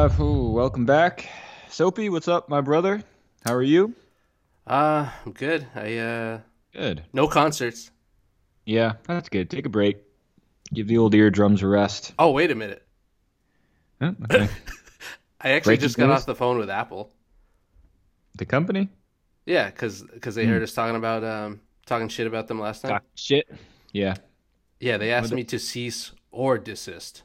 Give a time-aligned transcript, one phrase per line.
[0.00, 1.28] uh, ooh, welcome back,
[1.68, 2.08] Soapy.
[2.08, 3.02] What's up, my brother?
[3.44, 3.94] How are you?
[4.66, 5.66] Uh, I'm good.
[5.74, 6.40] I uh,
[6.72, 7.02] Good.
[7.12, 7.90] no concerts.
[8.64, 9.50] Yeah, that's good.
[9.50, 9.98] Take a break.
[10.72, 12.14] Give the old eardrums a rest.
[12.18, 12.86] Oh, wait a minute.
[14.00, 14.48] Huh, okay.
[15.40, 16.16] I actually Breaking just got news?
[16.20, 17.12] off the phone with Apple.
[18.38, 18.88] the company?
[19.46, 20.52] Yeah, because cause they Hmm.
[20.52, 22.92] heard us talking about um talking shit about them last time.
[22.92, 23.50] Talk shit.
[23.92, 24.14] Yeah.
[24.78, 27.22] Yeah, they asked What- me to cease or desist.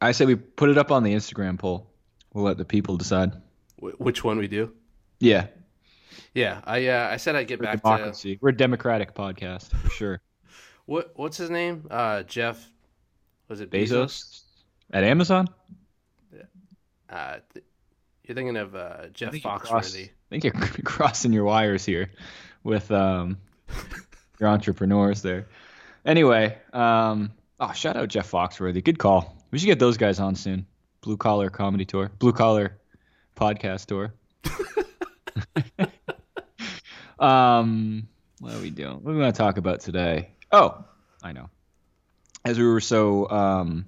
[0.00, 1.90] I say we put it up on the Instagram poll.
[2.32, 3.32] We'll let the people decide.
[3.80, 4.72] Wh- which one we do?
[5.20, 5.46] Yeah.
[6.34, 8.38] Yeah, I uh, I said I'd get We're back to democracy.
[8.40, 10.20] We're a democratic podcast for sure.
[10.86, 11.86] what what's his name?
[11.90, 12.70] Uh, Jeff.
[13.48, 13.88] Was it Bezos?
[13.90, 14.40] Bezos
[14.92, 15.48] at Amazon.
[17.08, 17.64] Uh, th-
[18.24, 20.08] you're thinking of uh, Jeff I think, you're cross- Foxworthy.
[20.08, 20.52] I think you're
[20.84, 22.10] crossing your wires here
[22.64, 23.38] with um,
[24.40, 25.46] your entrepreneurs there.
[26.04, 28.82] Anyway, um, oh, shout out Jeff Foxworthy.
[28.82, 29.35] Good call.
[29.50, 30.66] We should get those guys on soon.
[31.00, 32.78] Blue collar comedy tour, blue collar
[33.36, 34.14] podcast tour.
[37.18, 38.08] um,
[38.40, 39.02] what are we doing?
[39.02, 40.30] What are we going to talk about today?
[40.50, 40.84] Oh,
[41.22, 41.48] I know.
[42.44, 43.86] As we were so um,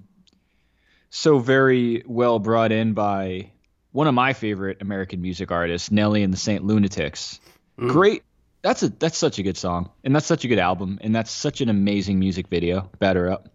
[1.09, 3.51] so very well brought in by
[3.91, 7.39] one of my favorite American music artists, Nelly and the Saint Lunatics.
[7.79, 7.89] Mm.
[7.89, 8.23] Great.
[8.61, 11.31] That's a that's such a good song, and that's such a good album, and that's
[11.31, 12.89] such an amazing music video.
[12.99, 13.49] Batter up.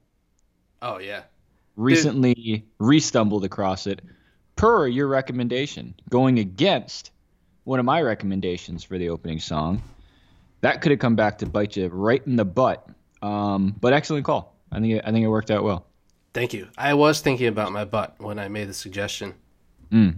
[0.81, 1.23] Oh yeah.
[1.77, 4.01] Recently re-stumbled across it
[4.57, 7.11] per your recommendation, going against
[7.65, 9.83] one of my recommendations for the opening song.
[10.61, 12.89] That could have come back to bite you right in the butt.
[13.23, 14.55] Um, but excellent call.
[14.71, 15.87] I think it, I think it worked out well.
[16.33, 16.69] Thank you.
[16.77, 19.35] I was thinking about my butt when I made the suggestion.
[19.91, 20.11] Hmm.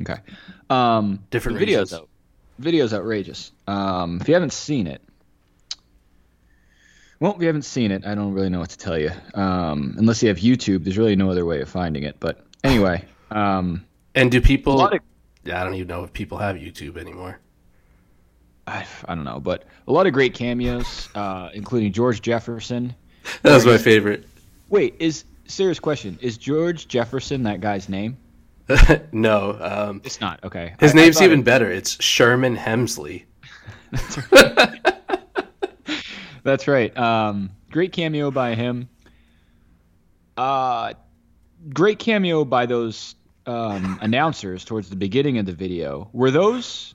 [0.00, 0.16] Okay.
[0.70, 1.98] Um, Different videos.
[2.58, 3.52] Video's outrageous.
[3.66, 5.02] Um, if you haven't seen it,
[7.20, 9.10] well, if you haven't seen it, I don't really know what to tell you.
[9.34, 12.16] Um, unless you have YouTube, there's really no other way of finding it.
[12.20, 13.84] But anyway, um,
[14.14, 14.76] And do a people?
[14.76, 15.00] lot of
[15.44, 17.38] yeah, I don't even know if people have YouTube anymore.
[18.66, 22.94] I, I don't know, but a lot of great cameos, uh, including George Jefferson.
[23.42, 24.24] That was my favorite.
[24.70, 26.18] Wait, is serious question?
[26.22, 28.16] Is George Jefferson that guy's name?
[29.12, 30.42] no, um, It's not.
[30.44, 30.74] Okay.
[30.80, 31.70] his I- I name's thought even it- better.
[31.70, 33.24] It's Sherman Hemsley.
[33.90, 34.94] That's right.
[36.96, 38.88] Um, great cameo by him.
[40.36, 40.94] Uh,
[41.72, 43.14] great cameo by those
[43.46, 46.08] um, announcers towards the beginning of the video.
[46.12, 46.94] Were those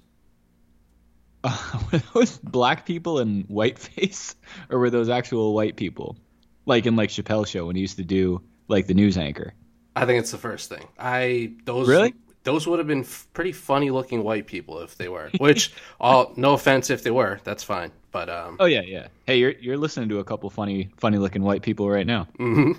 [1.44, 4.36] uh, were those black people in whiteface,
[4.70, 6.18] or were those actual white people,
[6.66, 9.54] like in like Chappelle show when he used to do like the news anchor?
[9.96, 10.88] I think it's the first thing.
[10.98, 12.14] I those Really?
[12.44, 15.30] those would have been f- pretty funny looking white people if they were.
[15.38, 17.92] Which, all no offense if they were, that's fine.
[18.14, 19.08] But um, Oh yeah, yeah.
[19.26, 22.28] Hey, you're you're listening to a couple funny funny looking white people right now.
[22.40, 22.78] mhm.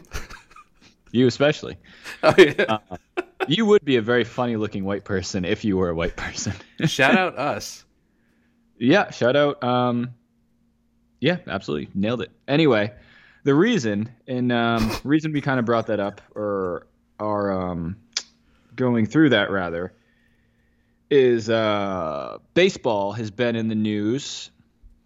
[1.11, 1.77] You especially.
[2.23, 2.79] oh, yeah.
[3.47, 6.55] You would be a very funny looking white person if you were a white person.
[6.87, 7.85] shout out us.
[8.79, 9.63] Yeah, shout out.
[9.63, 10.11] Um,
[11.21, 12.31] yeah, absolutely nailed it.
[12.49, 12.93] Anyway,
[13.45, 16.87] the reason and um, reason we kind of brought that up or
[17.21, 17.97] are um,
[18.75, 19.93] going through that rather
[21.11, 24.51] is uh, baseball has been in the news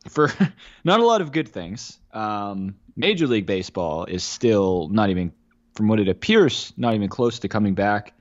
[0.08, 0.30] for
[0.84, 1.98] not a lot of good things.
[2.12, 5.32] Um, Major League Baseball is still not even,
[5.74, 8.12] from what it appears, not even close to coming back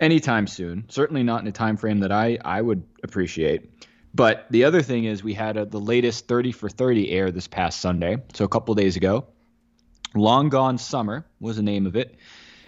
[0.00, 0.84] anytime soon.
[0.88, 3.70] Certainly not in a time frame that I I would appreciate.
[4.14, 7.48] But the other thing is, we had a, the latest 30 for 30 air this
[7.48, 9.26] past Sunday, so a couple days ago.
[10.14, 12.16] Long Gone Summer was the name of it.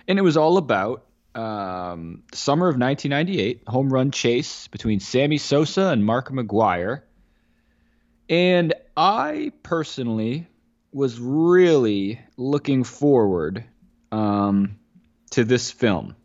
[0.08, 5.88] And it was all about um, summer of 1998, home run chase between Sammy Sosa
[5.88, 7.02] and Mark McGwire.
[8.28, 10.46] And I personally
[10.92, 13.64] was really looking forward
[14.12, 14.78] um,
[15.30, 16.16] to this film.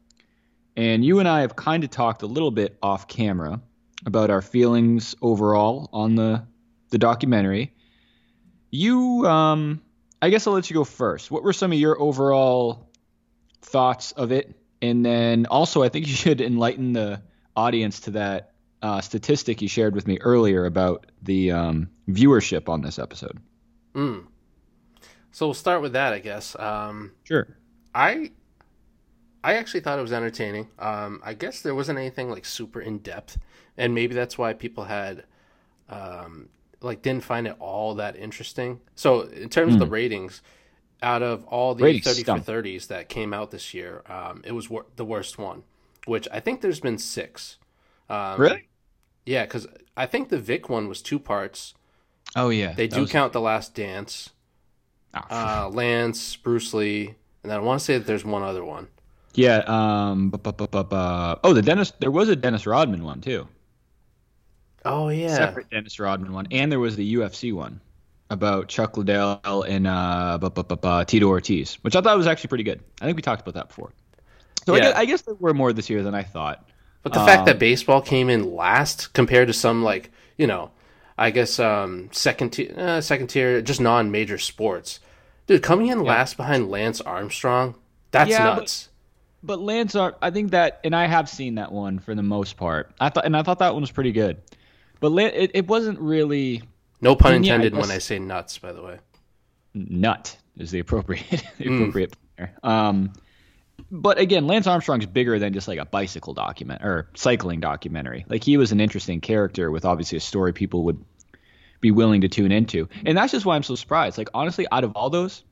[0.78, 3.62] And you and I have kind of talked a little bit off camera
[4.06, 6.44] about our feelings overall on the
[6.90, 7.74] the documentary.
[8.72, 9.82] You, um,
[10.22, 11.30] I guess I'll let you go first.
[11.30, 12.90] What were some of your overall
[13.62, 14.56] thoughts of it?
[14.82, 17.22] And then also, I think you should enlighten the
[17.56, 22.82] audience to that uh, statistic you shared with me earlier about the um, viewership on
[22.82, 23.40] this episode.
[23.94, 24.26] Mm.
[25.32, 26.56] So we'll start with that, I guess.
[26.58, 27.48] Um, Sure.
[27.94, 28.32] I
[29.44, 30.68] I actually thought it was entertaining.
[30.80, 33.38] Um, I guess there wasn't anything like super in depth,
[33.78, 35.24] and maybe that's why people had
[35.90, 36.50] um,
[36.82, 38.80] like didn't find it all that interesting.
[38.96, 40.42] So in terms of the ratings,
[41.02, 42.42] out of all the Ratings thirty stunk.
[42.42, 45.64] for thirties that came out this year, um, it was wor- the worst one.
[46.06, 47.58] Which I think there's been six.
[48.10, 48.68] Um, Really?
[49.30, 51.76] Yeah, because I think the Vick one was two parts.
[52.36, 52.74] Oh yeah.
[52.74, 54.32] They do was- count the Last Dance.
[55.14, 58.66] Oh, Uh, Lance, Bruce Lee, and then I want to say that there's one other
[58.66, 58.88] one.
[59.36, 59.58] yeah.
[59.68, 60.32] Um.
[60.32, 61.92] bu- bu- bu- Oh, the Dennis.
[62.00, 63.48] There was a Dennis Rodman one too.
[64.84, 67.82] Oh yeah, Separate Dennis Rodman one, and there was the UFC one
[68.32, 72.48] about Chuck Liddell and uh, bu- bu- bu- Tito Ortiz, which I thought was actually
[72.48, 72.82] pretty good.
[73.02, 73.92] I think we talked about that before.
[74.66, 76.69] So I, guess, I guess there were more this year than I thought.
[77.04, 80.72] But the fact Um, that baseball came in last compared to some like you know,
[81.18, 85.00] I guess um, second tier, uh, second tier, just non-major sports,
[85.48, 87.76] dude, coming in last behind Lance Armstrong,
[88.12, 88.90] that's Yeah, nuts.
[89.44, 92.58] But Lance, Ar- I think that, and I have seen that one for the most
[92.58, 92.92] part.
[93.00, 94.38] I thought, and I thought that one was pretty good.
[95.00, 96.62] But Lan- it, it wasn't really
[97.02, 98.58] no pun and yeah, I intended when I say nuts.
[98.58, 98.98] By the way,
[99.74, 101.76] nut is the appropriate the Mm.
[101.80, 102.52] appropriate player.
[102.64, 103.14] Um,
[103.92, 108.26] but again, Lance Armstrong's bigger than just like a bicycle document or cycling documentary.
[108.28, 111.04] Like he was an interesting character with obviously a story people would
[111.82, 114.18] be willing to tune into, and that's just why I'm so surprised.
[114.18, 115.44] Like honestly, out of all those,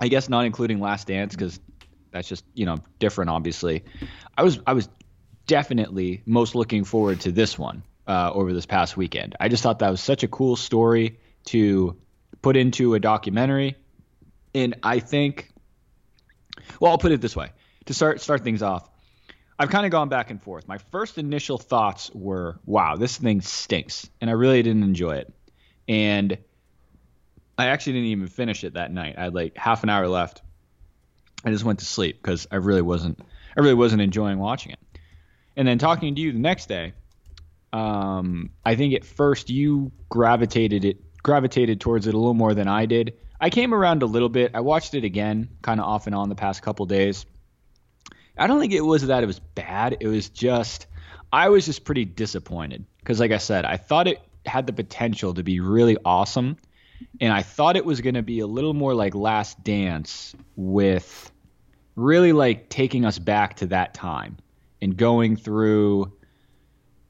[0.00, 1.60] I guess not including Last Dance because
[2.10, 3.30] that's just you know different.
[3.30, 3.84] Obviously,
[4.36, 4.88] I was I was
[5.46, 9.36] definitely most looking forward to this one uh, over this past weekend.
[9.40, 11.96] I just thought that was such a cool story to
[12.42, 13.76] put into a documentary,
[14.54, 15.53] and I think,
[16.80, 17.50] well, I'll put it this way
[17.86, 18.88] to start start things off.
[19.58, 20.66] I've kind of gone back and forth.
[20.66, 25.32] My first initial thoughts were, "Wow, this thing stinks," and I really didn't enjoy it.
[25.88, 26.38] And
[27.56, 29.14] I actually didn't even finish it that night.
[29.16, 30.42] I had like half an hour left.
[31.44, 33.20] I just went to sleep because I really wasn't
[33.56, 34.78] I really wasn't enjoying watching it.
[35.56, 36.94] And then talking to you the next day,
[37.72, 42.68] um, I think at first you gravitated it gravitated towards it a little more than
[42.68, 43.14] I did.
[43.44, 44.52] I came around a little bit.
[44.54, 47.26] I watched it again, kind of off and on the past couple days.
[48.38, 49.98] I don't think it was that it was bad.
[50.00, 50.86] It was just
[51.30, 55.34] I was just pretty disappointed because, like I said, I thought it had the potential
[55.34, 56.56] to be really awesome,
[57.20, 61.30] and I thought it was going to be a little more like Last Dance with
[61.96, 64.38] really like taking us back to that time
[64.80, 66.14] and going through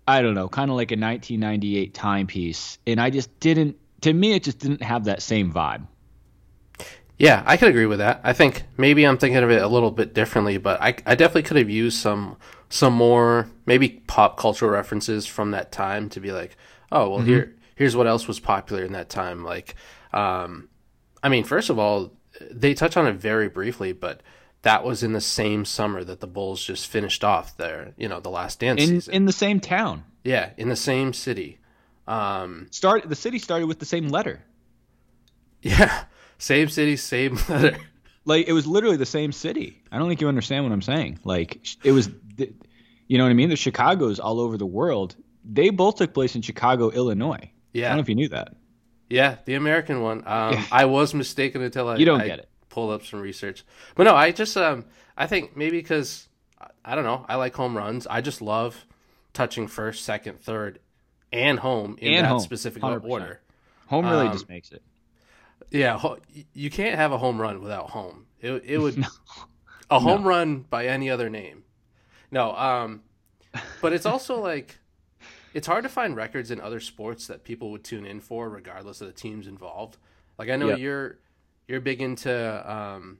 [0.08, 2.78] I don't know, kind of like a 1998 timepiece.
[2.88, 5.86] And I just didn't to me it just didn't have that same vibe.
[7.18, 8.20] Yeah, I could agree with that.
[8.24, 11.44] I think maybe I'm thinking of it a little bit differently, but I, I definitely
[11.44, 12.36] could have used some
[12.68, 16.56] some more maybe pop cultural references from that time to be like,
[16.90, 19.44] oh well, here here's what else was popular in that time.
[19.44, 19.76] Like,
[20.12, 20.68] um,
[21.22, 22.12] I mean, first of all,
[22.50, 24.20] they touch on it very briefly, but
[24.62, 28.18] that was in the same summer that the Bulls just finished off their you know
[28.18, 29.14] the last dance In season.
[29.14, 30.02] in the same town.
[30.24, 31.60] yeah, in the same city.
[32.08, 34.42] Um, Start the city started with the same letter.
[35.62, 36.04] yeah,
[36.44, 37.78] same city, same letter.
[38.24, 39.82] Like it was literally the same city.
[39.92, 41.18] I don't think you understand what I'm saying.
[41.24, 42.08] Like it was
[43.06, 43.50] you know what I mean?
[43.50, 45.16] The Chicago's all over the world.
[45.44, 47.50] They both took place in Chicago, Illinois.
[47.72, 48.54] Yeah, I don't know if you knew that.
[49.10, 50.22] Yeah, the American one.
[50.26, 50.64] Um, Yeah.
[50.72, 52.48] I was mistaken until I You don't I get it.
[52.70, 53.64] Pulled up some research,
[53.94, 54.84] but no, I just um,
[55.16, 56.28] I think maybe because
[56.84, 58.06] I don't know, I like home runs.
[58.06, 58.84] I just love
[59.32, 60.78] touching first, second, third,
[61.32, 63.08] and home in And that home, specific 100%.
[63.08, 63.40] order.
[63.88, 64.82] Home really Um, just makes it.
[65.74, 66.00] Yeah,
[66.52, 68.26] you can't have a home run without home.
[68.40, 69.04] It it would
[69.90, 71.64] a home run by any other name.
[72.30, 73.02] No, um,
[73.80, 74.78] but it's also like
[75.52, 79.00] it's hard to find records in other sports that people would tune in for, regardless
[79.00, 79.96] of the teams involved.
[80.38, 80.78] Like I know Yep.
[80.78, 81.18] you're
[81.66, 83.18] you're big into um,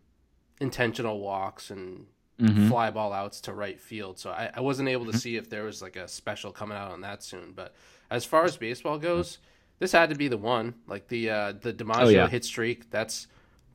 [0.60, 2.06] intentional walks and
[2.40, 2.68] Mhm.
[2.68, 5.62] fly ball outs to right field, so I, I wasn't able to see if there
[5.62, 7.52] was like a special coming out on that soon.
[7.52, 7.74] But
[8.10, 9.38] as far as baseball goes,
[9.78, 10.74] this had to be the one.
[10.86, 12.28] Like the uh, the DiMaggio Oh, yeah.
[12.28, 13.26] hit streak, that's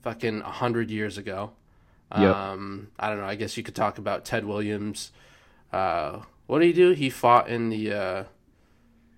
[0.01, 1.51] fucking hundred years ago.
[2.17, 2.35] Yep.
[2.35, 3.25] Um, I don't know.
[3.25, 5.11] I guess you could talk about Ted Williams.
[5.71, 6.91] Uh, what did he do?
[6.91, 7.93] He fought in the.
[7.93, 8.23] Uh,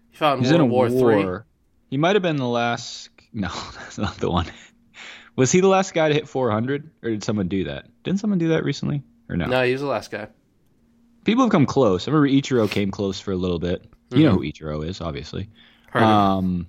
[0.10, 1.44] he fought in He's World in a War Three.
[1.90, 3.10] He might have been the last.
[3.34, 3.48] No,
[3.78, 4.46] that's not the one.
[5.38, 7.86] Was he the last guy to hit 400, or did someone do that?
[8.04, 9.46] Didn't someone do that recently, or no?
[9.46, 10.28] No, he was the last guy.
[11.24, 12.10] People have come close.
[12.10, 13.86] I remember Ichiro came close for a little bit.
[14.14, 15.48] You know who Ichiro is, obviously.
[15.94, 16.02] Of.
[16.02, 16.68] Um,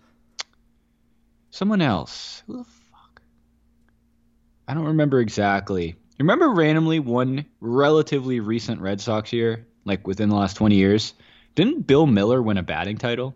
[1.51, 2.43] someone else.
[2.47, 3.23] Who the fuck?
[4.69, 5.97] I don't remember exactly.
[6.19, 11.15] Remember randomly one relatively recent Red Sox year, like within the last 20 years?
[11.55, 13.35] Didn't Bill Mueller win a batting title?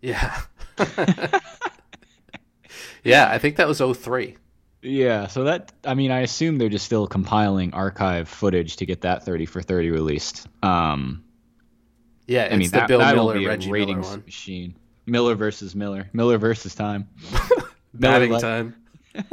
[0.00, 0.40] yeah.
[3.04, 4.36] yeah, I think that was 03.
[4.82, 9.02] Yeah, so that I mean, I assume they're just still compiling archive footage to get
[9.02, 10.46] that 30 for 30 released.
[10.62, 11.24] Um,
[12.26, 14.24] Yeah, it's I mean, the that, Bill that'll Mueller be a Reggie ratings Miller one.
[14.24, 14.74] machine.
[15.06, 16.08] Miller versus Miller.
[16.12, 17.08] Miller versus time.
[17.94, 18.74] Batting time.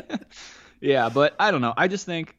[0.82, 1.74] Yeah, but I don't know.
[1.78, 2.36] I just think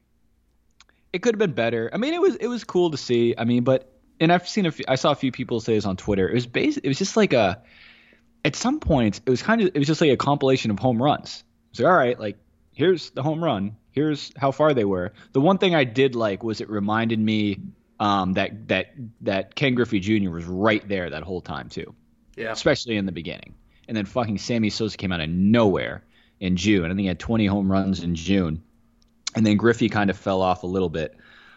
[1.12, 1.88] it could have been better.
[1.92, 3.34] I mean, it was it was cool to see.
[3.38, 5.86] I mean, but and I've seen a few, I saw a few people say this
[5.86, 6.28] on Twitter.
[6.28, 7.62] It was bas- It was just like a.
[8.44, 11.00] At some points, it was kind of it was just like a compilation of home
[11.00, 11.44] runs.
[11.70, 12.36] So all right, like
[12.74, 13.76] here's the home run.
[13.92, 15.12] Here's how far they were.
[15.32, 17.60] The one thing I did like was it reminded me
[18.00, 20.30] um, that that that Ken Griffey Jr.
[20.30, 21.94] was right there that whole time too.
[22.36, 22.52] Yeah.
[22.52, 23.54] Especially in the beginning.
[23.88, 26.04] And then fucking Sammy Sosa came out of nowhere
[26.40, 26.86] in June.
[26.86, 28.62] I think he had 20 home runs in June.
[29.34, 31.16] And then Griffey kind of fell off a little bit.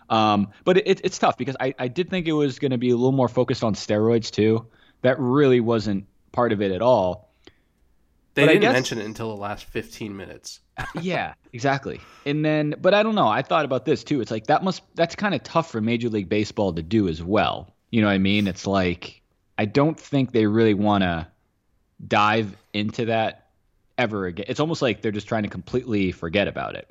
[0.10, 2.90] Um, but it, it's tough because I, I did think it was going to be
[2.92, 4.68] a little more focused on steroids too.
[5.02, 7.32] That really wasn't part of it at all.
[8.34, 10.60] They But didn't guess- mention it until the last 15 minutes.
[11.02, 12.02] yeah, exactly.
[12.26, 13.28] And then, but I don't know.
[13.30, 14.20] I thought about this too.
[14.20, 17.24] It's like that must that's kind of tough for Major League Baseball to do as
[17.24, 17.74] well.
[17.92, 18.48] You know what I mean?
[18.48, 19.22] It's like
[19.58, 21.28] I don't think they really want to
[22.08, 23.48] dive into that
[23.98, 24.46] ever again.
[24.50, 26.90] It's almost like they're just trying to completely forget about it.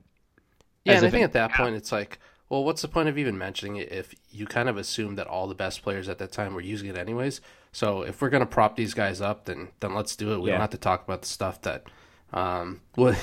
[0.85, 2.19] Yeah, and I think it- at that point it's like,
[2.49, 5.47] well, what's the point of even mentioning it if you kind of assume that all
[5.47, 7.41] the best players at that time were using it anyways?
[7.73, 10.39] So if we're gonna prop these guys up, then then let's do it.
[10.41, 10.55] We Yeah.
[10.55, 11.85] don't have to talk about the stuff that,
[12.33, 13.15] um, well,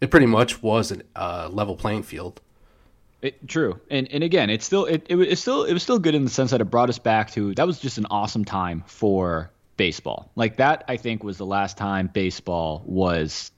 [0.00, 2.40] it pretty much was a uh, level playing field.
[3.22, 6.16] It, true, and and again, it's still it, it was still it was still good
[6.16, 8.82] in the sense that it brought us back to that was just an awesome time
[8.86, 10.30] for baseball.
[10.34, 13.52] Like that, I think was the last time baseball was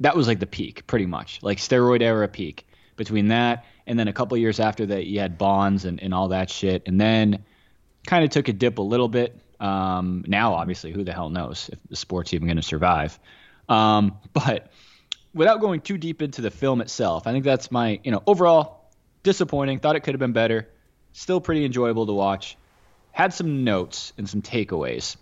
[0.00, 2.64] that was like the peak, pretty much like steroid era peak.
[2.96, 6.28] Between that and then a couple years after that, you had Bonds and, and all
[6.28, 7.44] that shit, and then
[8.06, 9.40] kind of took a dip a little bit.
[9.60, 13.18] Um, now, obviously, who the hell knows if the sport's even going to survive?
[13.68, 14.70] Um, but
[15.34, 18.77] without going too deep into the film itself, I think that's my, you know, overall
[19.22, 19.80] disappointing.
[19.80, 20.68] Thought it could have been better.
[21.12, 22.56] Still pretty enjoyable to watch.
[23.12, 25.16] Had some notes and some takeaways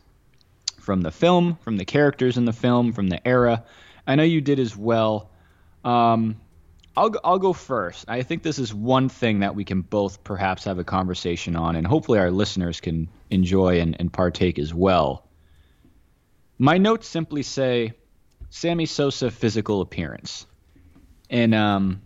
[0.81, 3.65] from the film, from the characters in the film, from the era.
[4.07, 5.31] I know you did as well.
[5.85, 6.37] Um,
[6.97, 8.07] I'll I'll go first.
[8.09, 11.77] I think this is one thing that we can both perhaps have a conversation on,
[11.77, 15.27] and hopefully our listeners can enjoy and, and partake as well.
[16.59, 17.93] My notes simply say
[18.49, 20.47] Sammy Sosa physical appearance,
[21.29, 22.03] and um,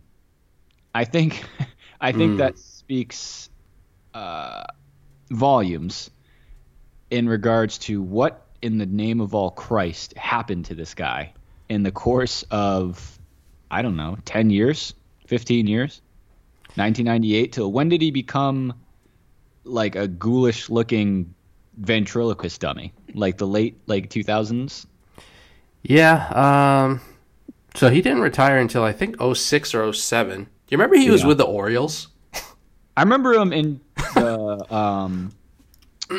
[0.92, 1.44] I think
[2.00, 2.38] I think Mm.
[2.38, 3.50] that speaks
[4.14, 4.64] uh,
[5.30, 6.10] volumes
[7.10, 11.32] in regards to what in the name of all Christ happened to this guy
[11.68, 13.18] in the course of
[13.70, 14.94] I don't know, 10 years,
[15.28, 16.00] 15 years,
[16.74, 18.74] 1998 till when did he become
[19.64, 21.32] like a ghoulish looking
[21.78, 22.92] ventriloquist dummy?
[23.14, 24.86] Like the late like 2000s?
[25.82, 26.26] Yeah.
[26.34, 27.00] Um.
[27.76, 30.48] So he didn't retire until I think 06 or 07.
[30.70, 32.08] You remember he was with the Orioles?
[32.96, 33.80] I remember him in
[34.14, 35.32] the um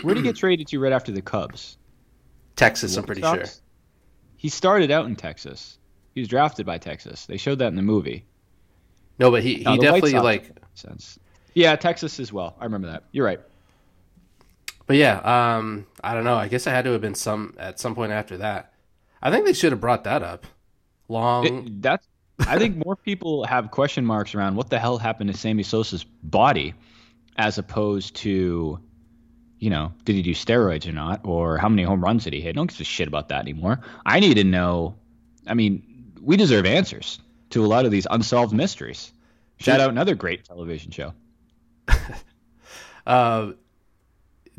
[0.01, 1.77] where did he get traded to right after the Cubs?
[2.55, 3.37] Texas, I'm pretty Sox?
[3.37, 3.61] sure.
[4.37, 5.77] He started out in Texas.
[6.13, 7.25] He was drafted by Texas.
[7.25, 8.25] They showed that in the movie.
[9.19, 11.19] No, but he, he definitely like sense.
[11.53, 12.55] Yeah, Texas as well.
[12.59, 13.03] I remember that.
[13.11, 13.39] You're right.
[14.87, 16.35] But yeah, um, I don't know.
[16.35, 18.73] I guess I had to have been some at some point after that.
[19.21, 20.45] I think they should have brought that up.
[21.07, 21.45] Long.
[21.45, 22.07] It, that's.
[22.47, 26.03] I think more people have question marks around what the hell happened to Sammy Sosa's
[26.03, 26.73] body,
[27.37, 28.79] as opposed to,
[29.59, 32.41] you know, did he do steroids or not, or how many home runs did he
[32.41, 32.55] hit?
[32.55, 33.81] No one gives a shit about that anymore.
[34.05, 34.95] I need to know.
[35.47, 37.19] I mean, we deserve answers
[37.51, 39.11] to a lot of these unsolved mysteries.
[39.57, 41.13] Shout out another great television show.
[43.05, 43.51] uh,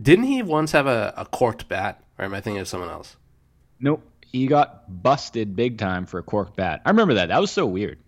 [0.01, 2.03] didn't he once have a, a corked bat?
[2.19, 3.17] Or am I thinking of someone else?
[3.81, 4.07] Nope.
[4.33, 6.81] He got busted big time for a corked bat.
[6.87, 7.29] I remember that.
[7.29, 7.99] That was so weird.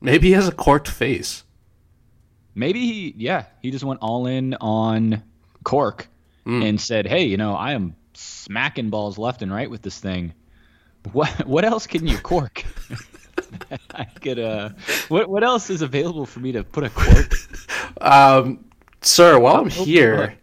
[0.00, 1.44] Maybe he has a corked face.
[2.54, 5.22] Maybe he, yeah, he just went all in on
[5.64, 6.08] cork
[6.46, 6.68] Mm.
[6.68, 10.34] and said, "Hey, you know, I am smacking balls left and right with this thing.
[11.12, 12.64] What what else can you cork?
[13.94, 14.70] I could uh,
[15.08, 17.34] what what else is available for me to put a cork?
[18.00, 18.64] Um,
[19.00, 20.36] sir, while I'm here,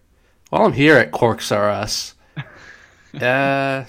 [0.50, 2.16] while I'm here at Corks R Us,
[3.22, 3.84] uh,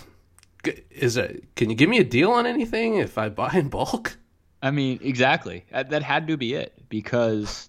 [0.90, 1.54] is it?
[1.57, 4.16] Can you give me a deal on anything if I buy in bulk?
[4.62, 5.64] I mean, exactly.
[5.71, 7.69] That, that had to be it because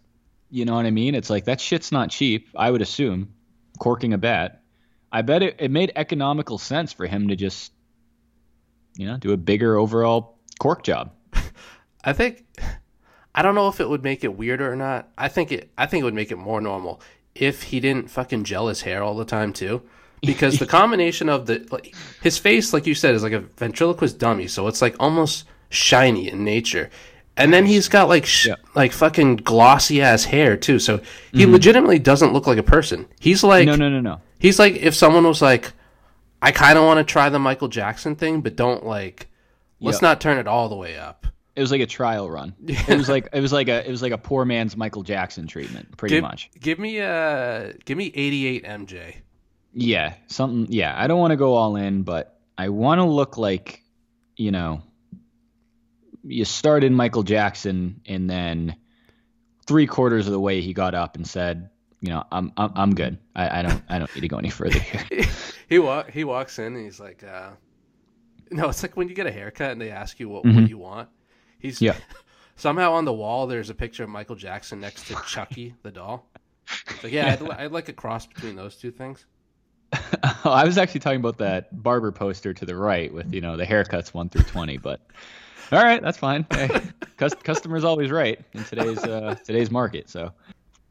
[0.52, 1.16] you know what I mean.
[1.16, 2.50] It's like that shit's not cheap.
[2.56, 3.34] I would assume
[3.80, 4.62] corking a bat.
[5.12, 7.72] I bet it, it made economical sense for him to just
[8.96, 11.12] you know do a bigger overall cork job.
[12.04, 12.46] I think
[13.34, 15.10] I don't know if it would make it weirder or not.
[15.18, 17.02] I think it I think it would make it more normal
[17.34, 19.82] if he didn't fucking gel his hair all the time too.
[20.26, 24.18] Because the combination of the like his face, like you said, is like a ventriloquist
[24.20, 26.90] dummy, so it's like almost shiny in nature.
[27.36, 28.56] And then he's got like sh- Yeah.
[28.76, 31.02] like fucking glossy ass hair too, so
[31.34, 33.08] he legitimately doesn't look like a person.
[33.20, 34.22] He's like No, no, no, no.
[34.40, 35.72] he's like if someone was like,
[36.42, 39.28] I kind of want to try the Michael Jackson thing, but don't like,
[39.80, 40.10] let's Yeah.
[40.10, 41.26] not turn it all the way up.
[41.56, 42.54] It was like a trial run.
[42.68, 45.48] It was like it was like a it was like a poor man's Michael Jackson
[45.48, 46.50] treatment, pretty Give, much.
[46.60, 49.16] give me uh give me 88 MJ.
[49.74, 50.72] Yeah, something.
[50.72, 53.84] Yeah, I don't want to go all in, but I want to look like,
[54.38, 54.82] you know,
[56.24, 58.76] you started Michael Jackson, and then
[59.66, 61.70] three quarters of the way he got up and said,
[62.02, 63.18] "You know, I'm I'm, I'm good.
[63.36, 65.26] I, I don't I don't need to go any further here."
[65.68, 67.50] he walk he walks in and he's like, uh,
[68.52, 70.62] "No, it's like when you get a haircut and they ask you what, Mhm.
[70.62, 71.10] what you want."
[71.60, 71.96] He's Yeah.
[72.56, 73.48] somehow on the wall.
[73.48, 76.30] There's a picture of Michael Jackson next to Chucky the doll.
[76.90, 79.26] It's like, yeah, I'd, I'd like a cross between those two things.
[80.44, 83.66] I was actually talking about that barber poster to the right with you know the
[83.66, 85.02] haircuts one through twenty, but
[85.72, 86.46] all right, that's fine.
[86.52, 86.70] Hey,
[87.18, 90.32] cus- customer's always right in today's uh, today's market, so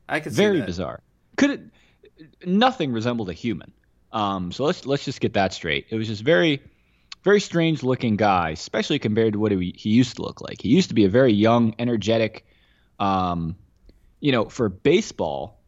[0.09, 1.01] I could see very bizarre.
[1.37, 1.61] Could it?
[2.47, 3.73] Nothing resembled a human.
[4.13, 5.87] Um, so let's let's just get that straight.
[5.91, 6.63] It was just very,
[7.25, 10.61] very strange looking guy, especially compared to what he, he used to look like.
[10.61, 12.45] He used to be a very young, energetic.
[12.99, 13.57] Um,
[14.21, 15.61] you know, for baseball,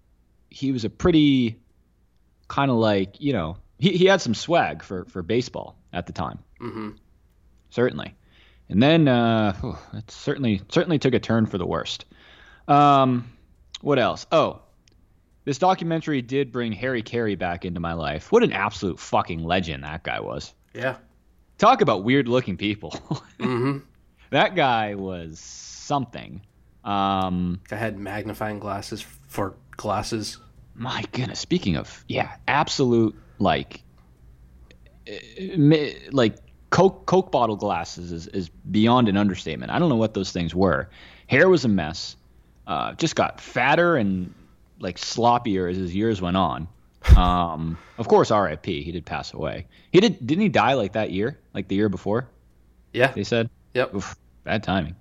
[0.51, 1.61] he was a pretty
[2.49, 6.13] kind of like you know he, he had some swag for for baseball at the
[6.13, 6.91] time Mm-hmm.
[7.71, 8.15] certainly.
[8.71, 9.55] And then uh,
[9.93, 12.07] it certainly certainly took a turn for the worst.
[12.67, 13.31] Um,
[13.83, 14.27] what else?
[14.33, 14.61] Oh,
[15.45, 18.33] this documentary did bring Harry Caray back into my life.
[18.33, 20.55] What an absolute fucking legend that guy was.
[20.73, 20.97] Yeah.
[21.59, 22.91] Talk about weird looking people.
[23.41, 23.79] hmm
[24.31, 26.41] that guy was something.
[26.83, 30.39] Um, I had magnifying glasses for glasses.
[30.75, 31.41] My goodness.
[31.41, 33.83] Speaking of, yeah, absolute like,
[35.07, 36.37] eh, like
[36.71, 39.71] Coke Coke bottle glasses is, is beyond an understatement.
[39.71, 40.89] I don't know what those things were.
[41.27, 42.17] Hair was a mess.
[42.67, 44.35] Uh, just got fatter and
[44.81, 46.69] like sloppier as his years went on.
[47.17, 48.83] Um, of course, R.I.P.
[48.83, 49.67] He did pass away.
[49.93, 50.27] He did.
[50.27, 51.39] Didn't he die like that year?
[51.53, 52.29] Like the year before?
[52.93, 53.13] Yeah.
[53.13, 53.51] They said.
[53.75, 53.95] Yep.
[53.95, 54.97] Oof, bad timing.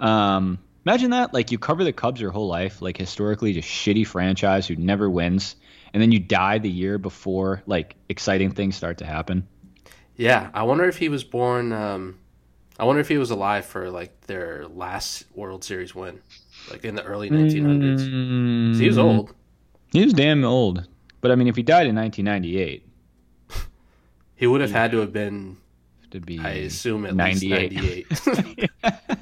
[0.00, 1.32] Um, imagine that.
[1.34, 5.08] Like you cover the Cubs your whole life, like historically just shitty franchise who never
[5.10, 5.56] wins,
[5.92, 9.46] and then you die the year before like exciting things start to happen.
[10.16, 10.50] Yeah.
[10.54, 11.72] I wonder if he was born.
[11.72, 12.18] Um,
[12.78, 16.20] I wonder if he was alive for like their last World Series win,
[16.70, 18.00] like in the early 1900s.
[18.08, 19.34] Mm, He was old.
[19.92, 20.88] He was damn old.
[21.20, 22.86] But I mean, if he died in 1998,
[24.34, 25.58] He would have had to have been,
[26.10, 27.72] to be I assume, at 98.
[27.72, 28.70] least 98.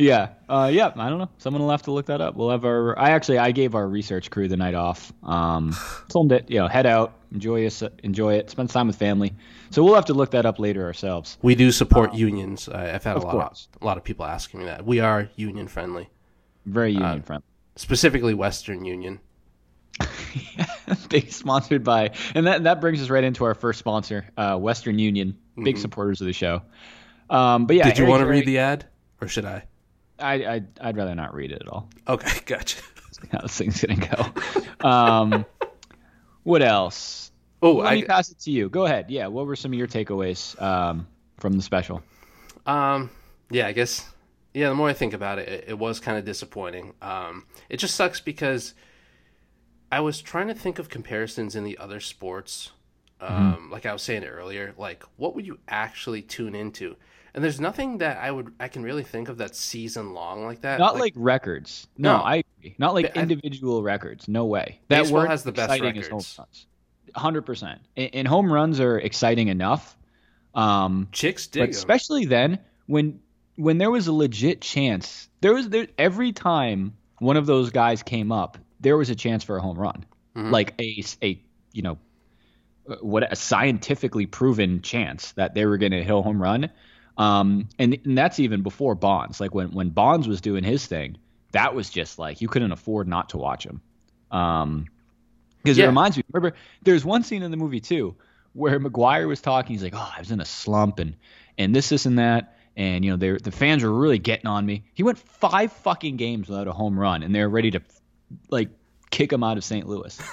[0.00, 0.92] yeah, uh, yeah.
[0.96, 1.28] I don't know.
[1.38, 2.34] Someone will have to look that up.
[2.34, 2.98] We'll have our.
[2.98, 5.12] I actually I gave our research crew the night off.
[5.22, 5.76] Um,
[6.08, 9.34] told them to you know head out, enjoy us, enjoy it, spend time with family.
[9.70, 11.38] So we'll have to look that up later ourselves.
[11.42, 12.68] we do support unions.
[12.68, 13.68] I, I've had a lot course.
[13.76, 14.84] of a lot of people asking me that.
[14.84, 16.08] We are union friendly,
[16.66, 17.44] Very Uh, union friendly.
[17.76, 19.20] specifically Western Union.
[21.10, 24.98] big sponsored by, and that that brings us right into our first sponsor, uh, Western
[24.98, 25.36] Union.
[25.62, 26.62] Big supporters of the show.
[27.28, 27.88] Um, but yeah, Mm-hmm.
[27.90, 28.86] Did you Harry want to read the ad,
[29.20, 29.64] or should I?
[30.20, 31.88] I, I I'd rather not read it at all.
[32.08, 32.80] Okay, gotcha.
[33.32, 34.06] How this thing's gonna
[34.80, 34.88] go.
[34.88, 35.44] Um,
[36.42, 37.30] what else?
[37.62, 38.68] Oh, Let me I pass it to you.
[38.68, 39.10] Go ahead.
[39.10, 39.26] Yeah.
[39.26, 41.06] What were some of your takeaways um,
[41.38, 42.02] from the special?
[42.66, 43.10] Um,
[43.50, 44.08] yeah, I guess.
[44.54, 46.94] Yeah, the more I think about it, it, it was kind of disappointing.
[47.00, 48.74] Um, it just sucks because
[49.92, 52.70] I was trying to think of comparisons in the other sports.
[53.20, 56.96] Um, like I was saying earlier, like what would you actually tune into?
[57.34, 60.62] And there's nothing that I would I can really think of that's season long like
[60.62, 60.78] that.
[60.80, 61.86] Not like, records.
[61.96, 62.22] No, No.
[62.22, 62.74] I agree.
[62.78, 64.26] Not like I- individual records.
[64.28, 64.80] No way.
[64.88, 66.38] That Baseball has the best exciting as home records.
[66.38, 66.66] runs.
[67.14, 67.80] Hundred percent.
[67.96, 69.96] And home runs are exciting enough.
[70.54, 73.20] Um, chicks but especially then when
[73.56, 78.02] when there was a legit chance there was there every time one of those guys
[78.02, 80.50] came up there was a chance for a home run Mhm.
[80.50, 81.40] like a a
[81.72, 81.98] you know
[82.88, 86.68] uh, what a scientifically proven chance that they were going to hit a home run
[87.20, 89.40] um and, and that's even before bonds.
[89.40, 91.18] Like when when bonds was doing his thing
[91.52, 93.80] that was just like you couldn't afford not to watch him.
[94.30, 94.86] Um
[95.62, 98.14] because it reminds me remember there's one scene in the movie too
[98.54, 101.16] where McGwire was talking he's like oh I was in a slump and
[101.58, 102.56] and this this and that.
[102.76, 104.84] And you know they the fans were really getting on me.
[104.94, 107.82] He went five fucking games without a home run and they're ready to
[108.48, 108.70] like
[109.10, 109.86] kick him out of St.
[109.88, 110.18] Louis.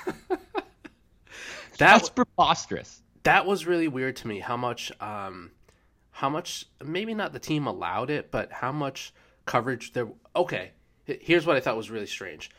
[1.79, 3.01] That that's preposterous.
[3.23, 5.51] that was really weird to me how much um
[6.17, 9.13] how much maybe not the team allowed it but how much
[9.45, 10.71] coverage there okay
[11.05, 12.49] here's what i thought was really strange.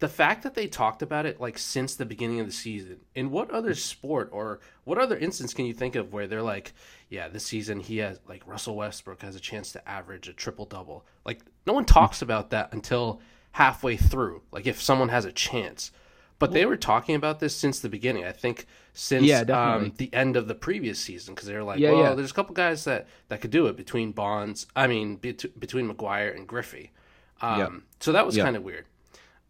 [0.00, 3.30] The fact that they talked about it like since the beginning of the season in
[3.30, 3.78] what other mm-hmm.
[3.78, 6.74] sport or what other instance can you think of where they're like
[7.08, 10.66] yeah this season he has like russell westbrook has a chance to average a triple
[10.66, 12.26] double like no one talks mm-hmm.
[12.26, 13.20] about that until
[13.52, 15.90] halfway through like if someone has a chance
[16.38, 18.24] but they were talking about this since the beginning.
[18.24, 21.78] I think since Yeah, um, the end of the previous season because they were like,
[21.80, 22.14] Yeah, well, yeah.
[22.14, 24.66] there's a couple guys that, that could do it between Bonds.
[24.76, 26.92] I mean, bet- between McGwire and Griffey.
[27.40, 27.72] Um, Yep.
[28.00, 28.44] So that was Yep.
[28.44, 28.86] kind of weird.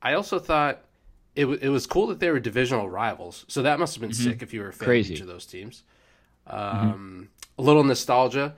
[0.02, 0.82] I also thought
[1.34, 3.44] it, w- it was cool that they were divisional rivals.
[3.48, 4.84] So that must have been sick if you were a fan Mm-hmm.
[4.86, 5.08] Crazy.
[5.08, 5.12] Mm-hmm.
[5.14, 5.82] of each of those teams.
[6.46, 8.54] Um, A little nostalgia.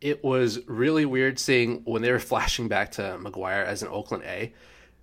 [0.00, 4.24] it was really weird seeing when they were flashing back to McGwire as an Oakland
[4.24, 4.52] A,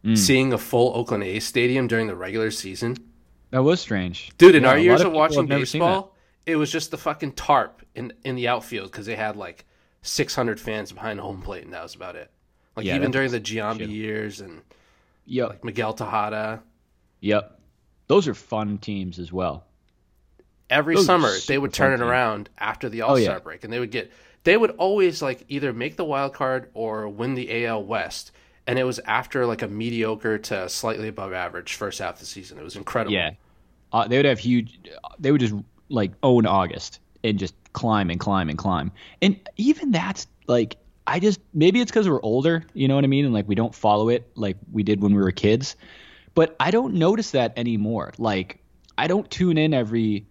[0.03, 0.17] mm.
[0.17, 2.97] seeing a full Oakland A stadium during the regular season.
[3.51, 4.55] That was strange, dude.
[4.55, 8.13] In yeah, our years of, of watching baseball, it was just the fucking tarp in
[8.23, 9.65] in the outfield because they had like
[10.03, 12.29] 600 fans behind home plate, and that was about it.
[12.75, 14.61] Like yeah, even during the Giambi years and
[15.25, 16.61] yeah, like Miguel Tejada.
[17.21, 17.59] Yep,
[18.07, 19.65] those are fun teams as well.
[20.69, 22.07] Every those summer they would turn it teams.
[22.07, 23.39] around after the All Star oh, yeah.
[23.39, 24.11] break, and they would get
[24.43, 28.31] they would always like either make the wild card or win the AL West.
[28.69, 32.25] And it was after like a mediocre to slightly above average first half of the
[32.25, 32.59] season.
[32.59, 33.13] It was incredible.
[33.13, 33.31] Yeah,
[33.91, 34.79] uh, they would have huge.
[35.17, 35.55] They would just
[35.89, 38.91] like own August and just climb and climb and climb.
[39.23, 40.77] And even that's like
[41.07, 43.55] I just maybe it's because we're older, you know what I mean, and like we
[43.55, 45.75] don't follow it like we did when we were kids.
[46.35, 48.13] But I don't notice that anymore.
[48.19, 48.61] Like
[48.97, 50.27] I don't tune in every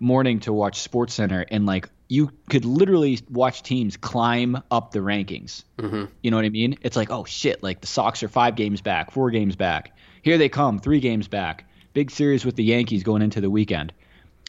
[0.00, 4.98] morning to watch Sports Center and like you could literally watch teams climb up the
[4.98, 5.64] rankings.
[5.78, 6.04] Mm-hmm.
[6.22, 6.76] You know what I mean?
[6.82, 9.96] It's like, oh shit, like the Sox are five games back, four games back.
[10.22, 11.66] Here they come, three games back.
[11.92, 13.92] Big series with the Yankees going into the weekend.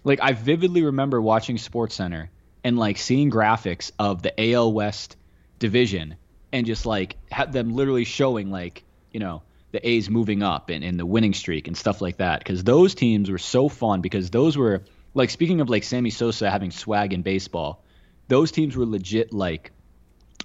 [0.03, 2.29] Like I vividly remember watching Sports Center
[2.63, 5.15] and like seeing graphics of the AL West
[5.59, 6.15] division
[6.51, 10.83] and just like have them literally showing like, you know, the A's moving up and,
[10.83, 12.39] and the winning streak and stuff like that.
[12.39, 14.83] Because those teams were so fun because those were
[15.15, 17.83] like speaking of like Sammy Sosa having swag in baseball,
[18.27, 19.71] those teams were legit like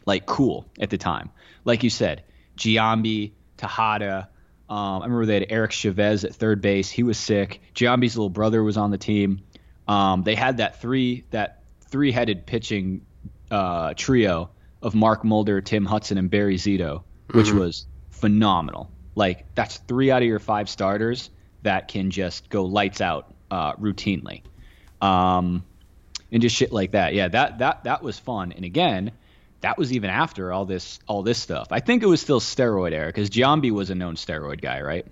[0.06, 1.30] like cool at the time.
[1.64, 2.22] Like you said,
[2.56, 4.30] Giambi, Tejada.
[4.68, 6.88] Um, I remember they had Eric Chavez at third base.
[6.88, 7.60] He was sick.
[7.74, 9.40] Giambi's little brother was on the team.
[9.88, 13.04] Um, they had that three that three headed pitching
[13.50, 17.02] uh, trio of Mark Mulder, Tim Hudson, and Barry Zito,
[17.32, 17.58] which mm-hmm.
[17.58, 18.88] was phenomenal.
[19.16, 21.30] Like that's three out of your five starters
[21.62, 24.42] that can just go lights out uh, routinely
[25.00, 25.64] um,
[26.32, 27.14] and just shit like that.
[27.14, 28.52] Yeah, that that that was fun.
[28.52, 29.12] And again,
[29.60, 31.68] that was even after all this all this stuff.
[31.70, 35.06] I think it was still steroid era because Giambi was a known steroid guy, right?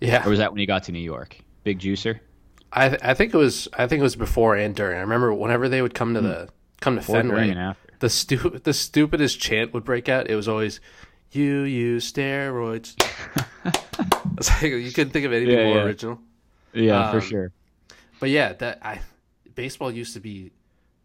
[0.00, 0.26] Yeah.
[0.26, 1.38] Or was that when he got to New York?
[1.62, 2.20] Big juicer.
[2.72, 4.96] I th- I think it was I think it was before and during.
[4.96, 6.48] I remember whenever they would come to the
[6.80, 10.30] come to before, Fenway, the stu- the stupidest chant would break out.
[10.30, 10.80] It was always
[11.32, 12.94] "You use steroids."
[14.38, 15.82] it's like you couldn't think of anything yeah, more yeah.
[15.82, 16.20] original.
[16.72, 17.52] Yeah, um, for sure.
[18.20, 19.00] But yeah, that I
[19.54, 20.52] baseball used to be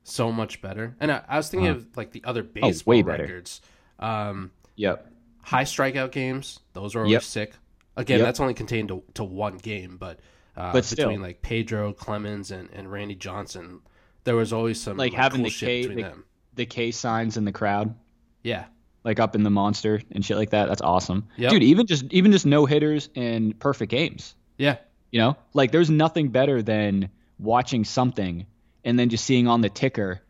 [0.03, 0.95] so much better.
[0.99, 1.79] And I, I was thinking uh-huh.
[1.79, 3.61] of like the other oh, baseball oh, records.
[3.99, 5.11] Um, yep.
[5.41, 7.23] High strikeout games; those were always yep.
[7.23, 7.53] sick.
[7.97, 8.27] Again, yep.
[8.27, 10.19] that's only contained to, to one game, but,
[10.57, 13.79] uh, but between like Pedro Clemens and, and Randy Johnson,
[14.25, 16.13] there was always some like, like having cool the K the,
[16.55, 17.95] the, K signs in the crowd.
[18.43, 18.65] Yeah.
[19.05, 20.67] Like up in the monster and shit like that.
[20.67, 21.51] That's awesome, yep.
[21.51, 21.63] dude.
[21.63, 24.35] Even just even just no hitters and perfect games.
[24.57, 24.77] Yeah,
[25.11, 28.45] you know, like there's nothing better than watching something
[28.83, 30.21] and then just seeing on the ticker,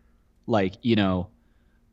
[0.48, 1.28] like you know,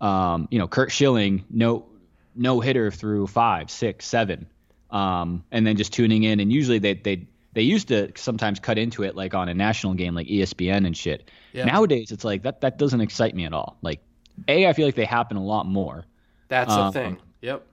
[0.00, 1.86] um, you know, Curt Schilling no
[2.34, 4.46] no hitter through five, six, seven,
[4.90, 6.40] um, and then just tuning in.
[6.40, 9.94] And usually they they they used to sometimes cut into it like on a national
[9.94, 11.30] game like ESPN and shit.
[11.52, 11.64] Yeah.
[11.64, 13.76] Nowadays it's like that that doesn't excite me at all.
[13.82, 14.00] Like
[14.48, 16.04] a, I feel like they happen a lot more.
[16.48, 17.18] That's um, the thing.
[17.42, 17.66] Yep.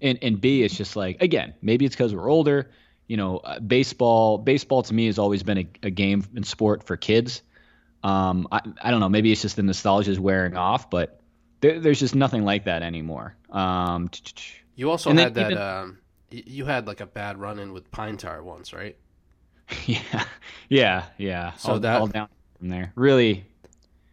[0.00, 2.70] And and B, it's just like again, maybe it's because we're older
[3.12, 4.38] you know, uh, baseball.
[4.38, 7.42] Baseball to me has always been a, a game and sport for kids.
[8.02, 9.10] Um, I, I don't know.
[9.10, 11.20] Maybe it's just the nostalgia is wearing off, but
[11.60, 13.36] there, there's just nothing like that anymore.
[13.50, 14.08] Um,
[14.76, 15.50] you also had that.
[15.50, 15.98] Even, um,
[16.30, 18.96] you had like a bad run in with Pine Tar once, right?
[19.86, 20.24] Yeah,
[20.70, 21.52] yeah, yeah.
[21.56, 22.92] So all, that all down from there.
[22.94, 23.44] Really,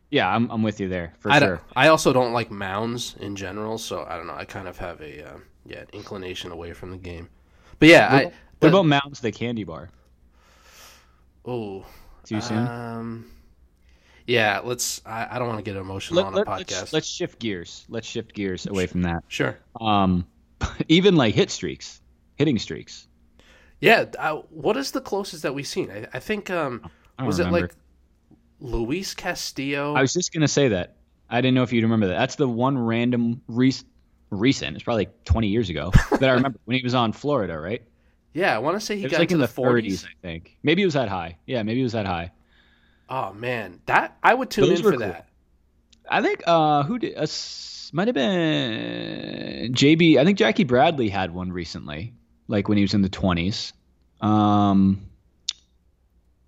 [0.09, 1.61] yeah, I'm I'm with you there for I sure.
[1.73, 4.35] I also don't like mounds in general, so I don't know.
[4.35, 7.29] I kind of have a uh, yeah inclination away from the game.
[7.79, 9.89] But yeah, I what about Mounds the candy bar?
[11.45, 11.85] Oh,
[12.23, 12.57] too soon.
[12.57, 13.31] Um,
[14.27, 15.01] yeah, let's.
[15.05, 16.79] I, I don't want to get emotional let, on a let, podcast.
[16.81, 17.85] Let's, let's, shift gears.
[17.89, 19.23] Let's shift gears away from that.
[19.27, 19.57] Sure.
[19.79, 20.27] Um,
[20.87, 22.01] even like hit streaks,
[22.35, 23.07] hitting streaks.
[23.81, 24.05] Yeah.
[24.17, 25.89] Uh, what is the closest that we've seen?
[25.89, 26.49] I, I think.
[26.49, 27.57] Um, I was remember.
[27.57, 27.75] it like
[28.59, 29.93] Luis Castillo?
[29.93, 30.97] I was just gonna say that.
[31.29, 32.17] I didn't know if you'd remember that.
[32.17, 33.73] That's the one random re-
[34.29, 34.75] recent.
[34.75, 37.83] It's probably like 20 years ago that I remember when he was on Florida, right?
[38.33, 39.85] Yeah, I want to say he got like in the, 40s.
[39.85, 40.05] 40s.
[40.05, 40.57] I think.
[40.63, 41.37] Maybe it was that high.
[41.45, 42.31] Yeah, maybe it was that high.
[43.09, 44.99] Oh man, that I would tune Those in for cool.
[44.99, 45.27] that.
[46.09, 47.25] I think uh who did uh,
[47.91, 50.17] might have been JB.
[50.17, 52.13] I think Jackie Bradley had one recently,
[52.47, 53.73] like when he was in the 20s.
[54.21, 55.09] Um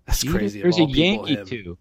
[0.06, 0.62] That's crazy.
[0.62, 1.46] There's a Yankee him.
[1.46, 1.78] too.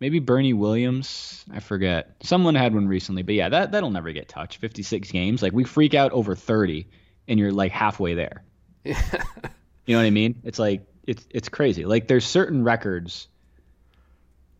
[0.00, 1.44] Maybe Bernie Williams.
[1.52, 2.16] I forget.
[2.22, 4.58] Someone had one recently, but yeah, that that'll never get touched.
[4.58, 5.42] 56 games.
[5.42, 6.86] Like we freak out over 30
[7.26, 8.44] and you're like halfway there.
[8.88, 10.40] You know what I mean?
[10.44, 11.84] It's like it's it's crazy.
[11.84, 13.28] Like there's certain records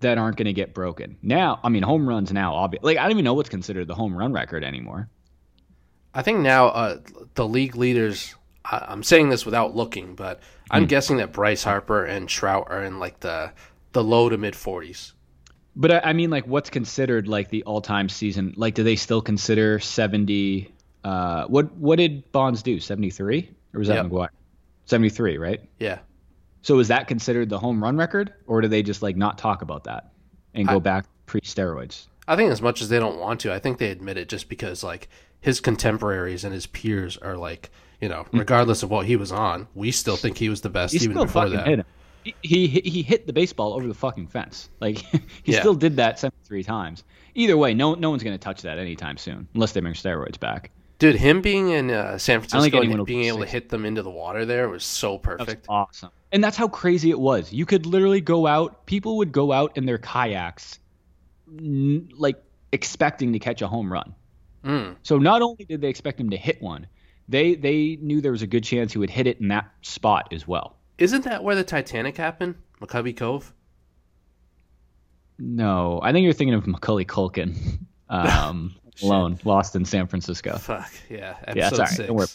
[0.01, 1.19] that aren't going to get broken.
[1.23, 2.95] Now, I mean, home runs now, obviously.
[2.95, 5.09] Like I don't even know what's considered the home run record anymore.
[6.15, 7.01] I think now uh,
[7.35, 8.35] the league leaders.
[8.65, 10.87] I, I'm saying this without looking, but I'm Hmm.
[10.87, 13.53] guessing that Bryce Harper and Trout are in like the
[13.93, 15.13] the low to mid 40s.
[15.77, 18.53] But I, I mean, like, what's considered like the all-time season?
[18.57, 20.73] Like, do they still consider seventy?
[21.05, 22.81] Uh, what what did Bonds do?
[22.81, 24.07] Seventy-three, or was that Yep.
[24.07, 24.29] McGwire?
[24.87, 25.61] Seventy-three, right?
[25.79, 25.99] Yeah.
[26.63, 29.63] So is that considered the home run record, or do they just like not talk
[29.63, 30.13] about that
[30.55, 32.07] and go I- back pre-steroids?
[32.27, 34.51] I think as much as they don't want to, I think they admit it just
[34.51, 35.09] because like
[35.41, 37.71] his contemporaries and his peers are like,
[38.03, 38.39] you know, mm.
[38.39, 41.13] regardless of what he was on, we still think he was the best He even
[41.13, 41.67] still before that.
[41.67, 41.87] hit him.
[42.25, 44.69] He, he he hit the baseball over the fucking fence.
[44.81, 44.99] Like
[45.43, 45.61] he Yeah.
[45.61, 47.05] still did that seventy-three times.
[47.35, 50.71] Either way, no no one's gonna touch that anytime soon, unless they bring steroids back.
[50.99, 54.11] Dude, him being in uh, San Francisco and being able to hit them into the
[54.11, 55.67] water there was so That was perfect.
[55.69, 56.11] awesome.
[56.33, 57.53] And that's how crazy it was.
[57.53, 58.85] You could literally go out.
[58.87, 60.81] People would go out in their kayaks,
[61.49, 64.15] n- like expecting to catch a home run.
[64.65, 64.97] Mm.
[65.05, 66.87] So not only did they expect him to hit one,
[67.29, 70.29] they they knew there was a good chance he would hit it in that spot
[70.33, 70.77] as well.
[70.99, 72.57] Isn't that where the Titanic happened?
[72.81, 73.55] McCovey Cove?
[75.39, 77.57] No, I think you're thinking of Macaulay Culkin,
[78.09, 80.57] um, alone, lost in San Francisco.
[80.59, 81.37] Fuck, yeah.
[81.45, 82.07] Episode Yeah, sorry, six.
[82.07, 82.27] don't worry.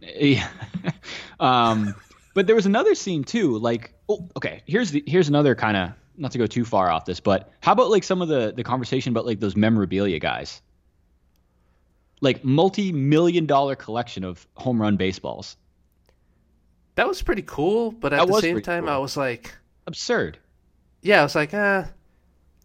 [0.00, 0.48] Yeah.
[1.40, 1.94] um,
[2.34, 3.58] but there was another scene too.
[3.58, 7.04] Like, oh, okay, here's the here's another kind of not to go too far off
[7.04, 10.60] this, but how about like some of the the conversation about like those memorabilia guys,
[12.20, 15.56] like multi-million dollar collection of home run baseballs.
[16.94, 18.92] That was pretty cool, but at That the same time, cool.
[18.92, 19.54] I was like,
[19.86, 20.38] Absurd.
[21.00, 21.84] yeah, I was like, uh,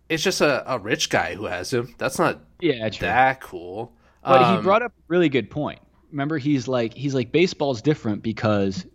[0.10, 1.94] it's just a, a rich guy who has him.
[1.98, 3.08] That's not Yeah, true.
[3.08, 3.94] that cool.
[4.24, 5.80] But he Um, brought up a really good point.
[6.12, 8.86] Remember, he's like he's like baseball's different because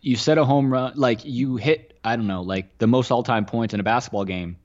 [0.00, 3.22] you set a home run, like you hit I don't know, like the most all
[3.22, 4.56] time points in a basketball game.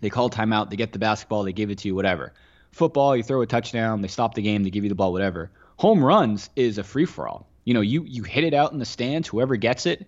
[0.00, 2.32] They call timeout, they get the basketball, they give it to you, whatever.
[2.72, 5.50] Football, you throw a touchdown, they stop the game, they give you the ball, whatever.
[5.76, 7.46] Home runs is a free for all.
[7.64, 10.06] You know, you you hit it out in the stands, whoever gets it,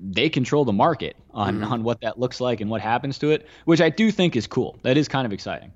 [0.00, 3.46] they control the market on on what that looks like and what happens to it,
[3.64, 4.78] which I do think is cool.
[4.82, 5.72] That is kind of exciting.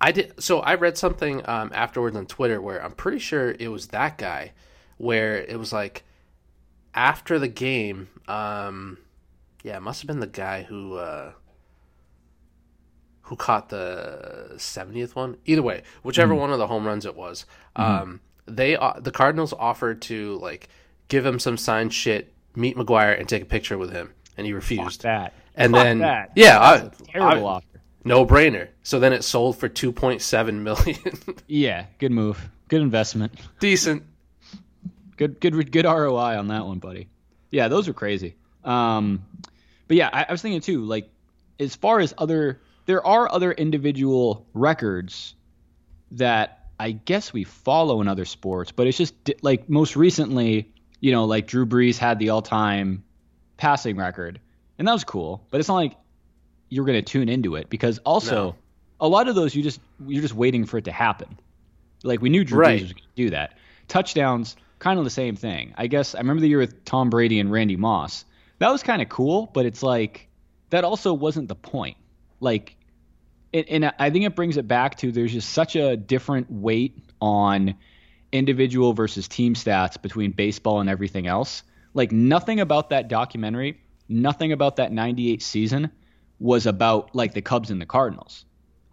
[0.00, 0.40] I did.
[0.42, 4.18] So I read something um, afterwards on Twitter where I'm pretty sure it was that
[4.18, 4.52] guy,
[4.96, 6.04] where it was like
[6.94, 8.08] after the game.
[8.28, 8.98] Um,
[9.64, 11.32] yeah, it must have been the guy who uh,
[13.22, 15.36] who caught the 70th one.
[15.44, 17.44] Either way, whichever one of the home runs it was,
[17.76, 20.68] um, they uh, the Cardinals offered to like
[21.08, 24.52] give him some signed shit, meet McGwire, and take a picture with him, and he
[24.52, 25.02] refused.
[25.02, 26.32] That And Fuck then that.
[26.36, 27.66] yeah, I, terrible I- offer.
[28.04, 28.68] no brainer.
[28.82, 30.98] So then it sold for 2.7 million.
[31.46, 32.48] Yeah, good move.
[32.68, 33.32] Good investment.
[33.60, 34.02] Decent.
[35.16, 37.08] Good good good ROI on that one, buddy.
[37.50, 38.36] Yeah, those are crazy.
[38.64, 39.24] Um,
[39.88, 41.08] but yeah, I, I was thinking too, like
[41.58, 45.34] as far as other there are other individual records
[46.12, 51.12] that I guess we follow in other sports, but it's just like most recently, you
[51.12, 53.04] know, like Drew Brees had the all-time
[53.56, 54.40] passing record,
[54.78, 55.44] and that was cool.
[55.50, 55.96] But it's not like
[56.68, 58.54] you're going to tune into it because also No.
[59.00, 61.38] a lot of those you just you're just waiting for it to happen.
[62.02, 62.78] Like we knew Drew Right.
[62.78, 63.56] Brees was going to do that.
[63.88, 65.74] Touchdowns, kind of the same thing.
[65.76, 68.24] I guess I remember the year with Tom Brady and Randy Moss.
[68.58, 70.28] That was kind of cool, but it's like
[70.70, 71.96] that also wasn't the point.
[72.40, 72.76] Like,
[73.54, 77.76] and I think it brings it back to there's just such a different weight on
[78.32, 81.62] individual versus team stats between baseball and everything else.
[81.94, 85.90] Like nothing about that documentary, nothing about that 98 season
[86.38, 88.44] was about like the Cubs and the Cardinals.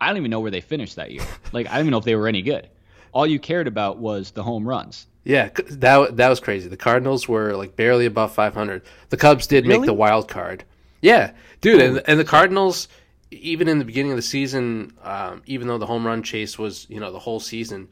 [0.02, 1.24] I don't even know where they finished that year.
[1.54, 2.70] Like I don't even know if they were any good.
[3.14, 5.08] All you cared about was the home runs.
[5.24, 6.68] Yeah, that that was crazy.
[6.68, 8.82] The Cardinals were like barely above 500.
[9.10, 10.64] The Cubs did make the wild card.
[11.02, 12.88] Yeah, dude, and, and the Cardinals,
[13.32, 16.88] even in the beginning of the season, um, even though the home run chase was
[16.90, 17.88] you know the whole season,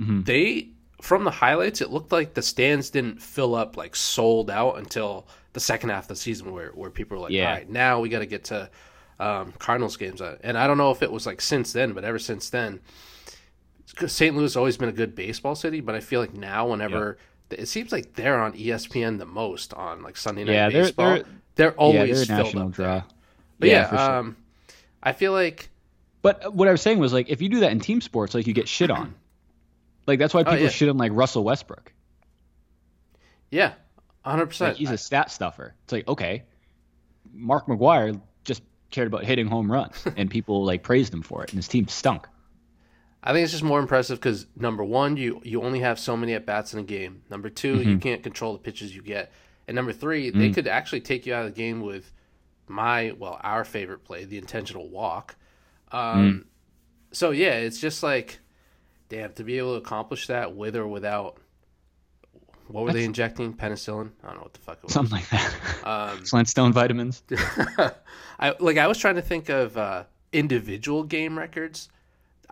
[0.00, 0.22] Mm-hmm.
[0.22, 0.70] they
[1.04, 5.26] from the highlights it looked like the stands didn't fill up like sold out until
[5.52, 7.48] the second half of the season where where people were like, Yeah.
[7.50, 8.70] all right, now we got to get to
[9.20, 12.02] um, Cardinals games, Uh, and I don't know if it was like since then, but
[12.04, 12.80] ever since then.
[14.06, 14.34] St.
[14.34, 17.18] Louis has always been a good baseball city, but I feel like now, whenever
[17.50, 21.10] it seems like they're on ESPN the most on like Sunday night Yeah, they're- baseball,
[21.14, 21.24] they're,
[21.56, 22.86] they're- always yeah, they're a filled national up draw.
[22.94, 23.04] there.
[23.60, 23.98] But yeah, sure.
[23.98, 24.36] um,
[25.02, 25.68] I feel like
[26.22, 28.46] But what I was saying was like if you do that in team sports, like
[28.48, 29.14] you get shit on.
[30.06, 30.68] Like that's why people Oh, yeah.
[30.68, 31.92] shit on like Russell Westbrook.
[33.50, 33.74] yeah,
[34.24, 34.76] hundred Like percent.
[34.76, 35.74] he's a stat stuffer.
[35.84, 36.44] It's like okay,
[37.32, 41.50] Mark McGwire just cared about hitting home runs, and people like praised him for it,
[41.50, 42.26] and his team stunk.
[43.22, 46.34] I think it's just more impressive because number one, you you only have so many
[46.34, 47.22] at bats in a game.
[47.30, 47.90] Number 2 Mm-hmm.
[47.90, 49.32] you can't control the pitches you get,
[49.66, 50.54] and number three, they Mm.
[50.54, 52.12] could actually take you out of the game with
[52.68, 55.36] my well our favorite play, the intentional walk.
[55.92, 56.44] Um, mm.
[57.12, 58.40] So yeah, it's just like,
[59.08, 61.38] damn, to be able to accomplish that with or without.
[62.68, 62.98] What were That's...
[62.98, 63.54] they injecting?
[63.54, 64.10] Penicillin?
[64.22, 64.92] I don't know what the fuck it was.
[64.92, 65.54] Something like that.
[65.84, 67.22] Um, Flintstone vitamins.
[68.38, 68.78] I like.
[68.78, 71.88] I was trying to think of uh, individual game records.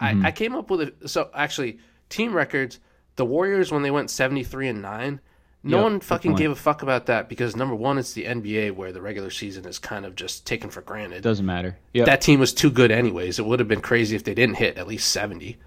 [0.00, 0.24] Mm-hmm.
[0.24, 1.10] I, I came up with it.
[1.10, 2.78] So actually, team records.
[3.16, 5.20] The Warriors when they went seventy three and nine
[5.64, 8.72] no yep, one fucking gave a fuck about that because number one, it's the NBA
[8.74, 11.18] where the regular season is kind of just taken for granted.
[11.18, 11.78] It doesn't matter.
[11.92, 12.06] Yep.
[12.06, 13.38] That team was too good anyways.
[13.38, 15.58] It would have been crazy if they didn't hit at least seventy.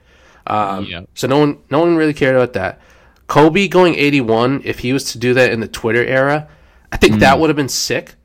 [0.47, 1.10] Um, yep.
[1.13, 2.81] So no one, no one really cared about that.
[3.27, 4.62] Kobe going eighty-one.
[4.63, 6.47] If he was to do that in the Twitter era,
[6.91, 7.19] I think mm.
[7.21, 8.15] that would have been sick.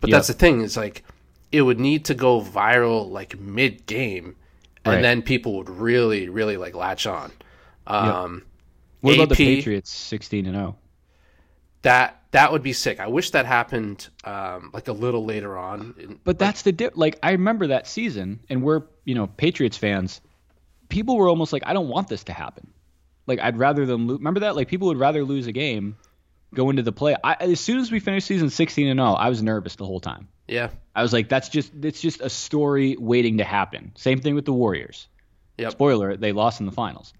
[0.00, 1.04] But that's the thing It's like,
[1.52, 4.36] it would need to go viral like mid-game,
[4.84, 5.02] and right.
[5.02, 7.32] then people would really, really like latch on.
[7.86, 8.44] Um,
[9.00, 10.76] what AP, about the Patriots sixteen and zero?
[10.76, 10.80] Oh?
[11.82, 13.00] that that would be sick.
[13.00, 16.20] I wish that happened um, like a little later on.
[16.24, 16.96] But that's the dip.
[16.96, 20.20] like I remember that season, and we're you know Patriots fans.
[20.90, 22.70] People were almost like, I don't want this to happen.
[23.26, 24.18] Like I'd rather them lose.
[24.18, 24.56] Remember that?
[24.56, 25.96] Like people would rather lose a game,
[26.52, 27.16] go into the play.
[27.24, 30.00] I, as soon as we finished season 16 and 0, I was nervous the whole
[30.00, 30.28] time.
[30.46, 30.68] Yeah.
[30.94, 33.92] I was like, that's just it's just a story waiting to happen.
[33.96, 35.08] Same thing with the Warriors.
[35.56, 35.72] Yep.
[35.72, 37.14] Spoiler: they lost in the finals.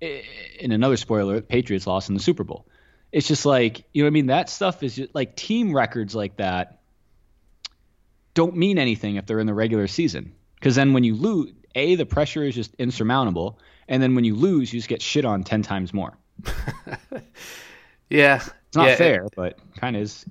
[0.00, 2.66] In another spoiler, Patriots lost in the Super Bowl
[3.14, 4.26] it's just like you know what I mean.
[4.26, 6.80] That stuff is just like team records like that
[8.34, 11.94] don't mean anything if they're in the regular season because then when you lose, a
[11.94, 13.58] the pressure is just insurmountable,
[13.88, 16.16] and then when you lose, you just get shit on ten times more.
[18.10, 20.24] yeah, it's not yeah, fair, it, but kind of is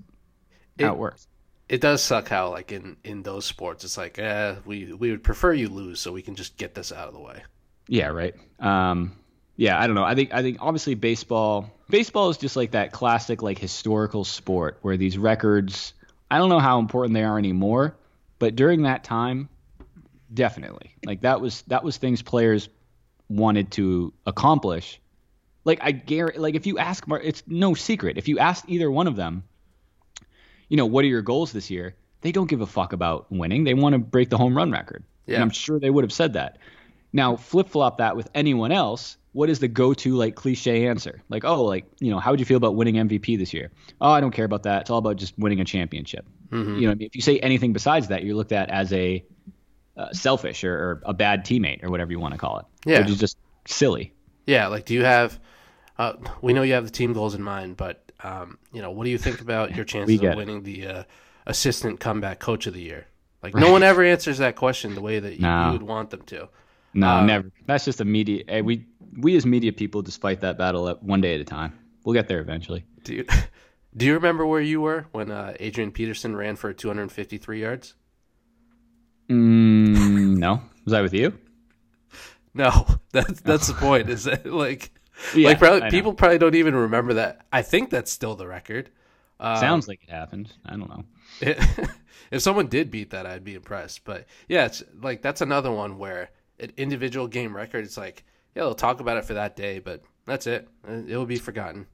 [0.79, 1.27] how it, it works
[1.69, 5.23] it does suck how like in in those sports it's like eh, we we would
[5.23, 7.41] prefer you lose so we can just get this out of the way
[7.88, 9.15] yeah right um
[9.56, 10.03] yeah, I don't know.
[10.03, 14.77] I think I think obviously baseball baseball is just like that classic like historical sport
[14.82, 15.93] where these records
[16.32, 17.95] I don't know how important they are anymore,
[18.39, 19.49] but during that time
[20.34, 20.96] definitely.
[21.06, 22.69] Like that was that was things players
[23.30, 25.00] wanted to accomplish.
[25.65, 28.17] Like I guarantee like if you ask it's no secret.
[28.17, 29.43] If you ask either one of them,
[30.69, 31.96] you know, what are your goals this year?
[32.22, 33.63] They don't give a fuck about winning.
[33.63, 35.04] They want to break the home run record.
[35.26, 35.36] Yeah.
[35.36, 36.58] And I'm sure they would have said that.
[37.12, 41.22] Now, flip flop that with anyone else, what is the go-to like cliche answer?
[41.30, 43.72] Like, oh, like you know, how would you feel about winning MVP this year?
[44.02, 44.82] Oh, I don't care about that.
[44.82, 46.26] It's all about just winning a championship.
[46.50, 46.78] Mm-hmm.
[46.78, 49.24] You know, if you say anything besides that, you're looked at as a
[49.97, 52.65] uh, selfish or, or, a bad teammate or whatever you want to call it.
[52.86, 54.13] Yeah, which is just silly.
[54.45, 55.39] Yeah, like, do you have?
[55.97, 59.06] Uh, we know you have the team goals in mind, but um, you know, what
[59.06, 60.63] do you think about your chances of winning it.
[60.63, 61.03] the uh,
[61.45, 63.08] assistant comeback coach of the year?
[63.41, 63.62] Like, right.
[63.62, 65.67] no one ever answers that question the way that you, no.
[65.67, 66.49] you would want them to.
[66.93, 67.51] No, uh, never.
[67.65, 68.43] That's just a media.
[68.47, 68.86] Hey, we
[69.17, 71.77] we as media people just fight that battle at one day at a time.
[72.03, 72.86] We'll get there eventually.
[73.03, 73.25] Do you,
[73.97, 77.93] do you remember where you were when uh, Adrian Peterson ran for 253 yards?
[79.34, 80.62] Mm, no.
[80.86, 81.38] Was that with you?
[82.54, 82.86] No.
[83.12, 84.10] That's that's the point.
[84.10, 84.91] Is that like
[85.36, 87.46] yeah, like probably, people probably don't even remember that.
[87.54, 88.89] I think that's still the record.
[89.39, 90.52] Um, Sounds like it happened.
[90.65, 91.04] I don't know.
[91.41, 91.60] It,
[92.32, 94.04] if someone did beat that, I'd be impressed.
[94.04, 97.86] But yeah, it's like that's another one where an individual game record.
[97.86, 98.24] It's like
[98.56, 100.67] yeah, they'll talk about it for that day, but that's it.
[100.88, 101.86] It will be forgotten.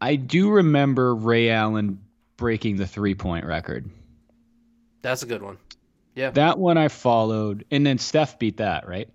[0.00, 2.00] I do remember Ray Allen
[2.36, 3.88] breaking the three point record.
[5.02, 5.58] That's a good one.
[6.14, 6.30] Yeah.
[6.30, 9.08] That one I followed, and then Steph beat that, right?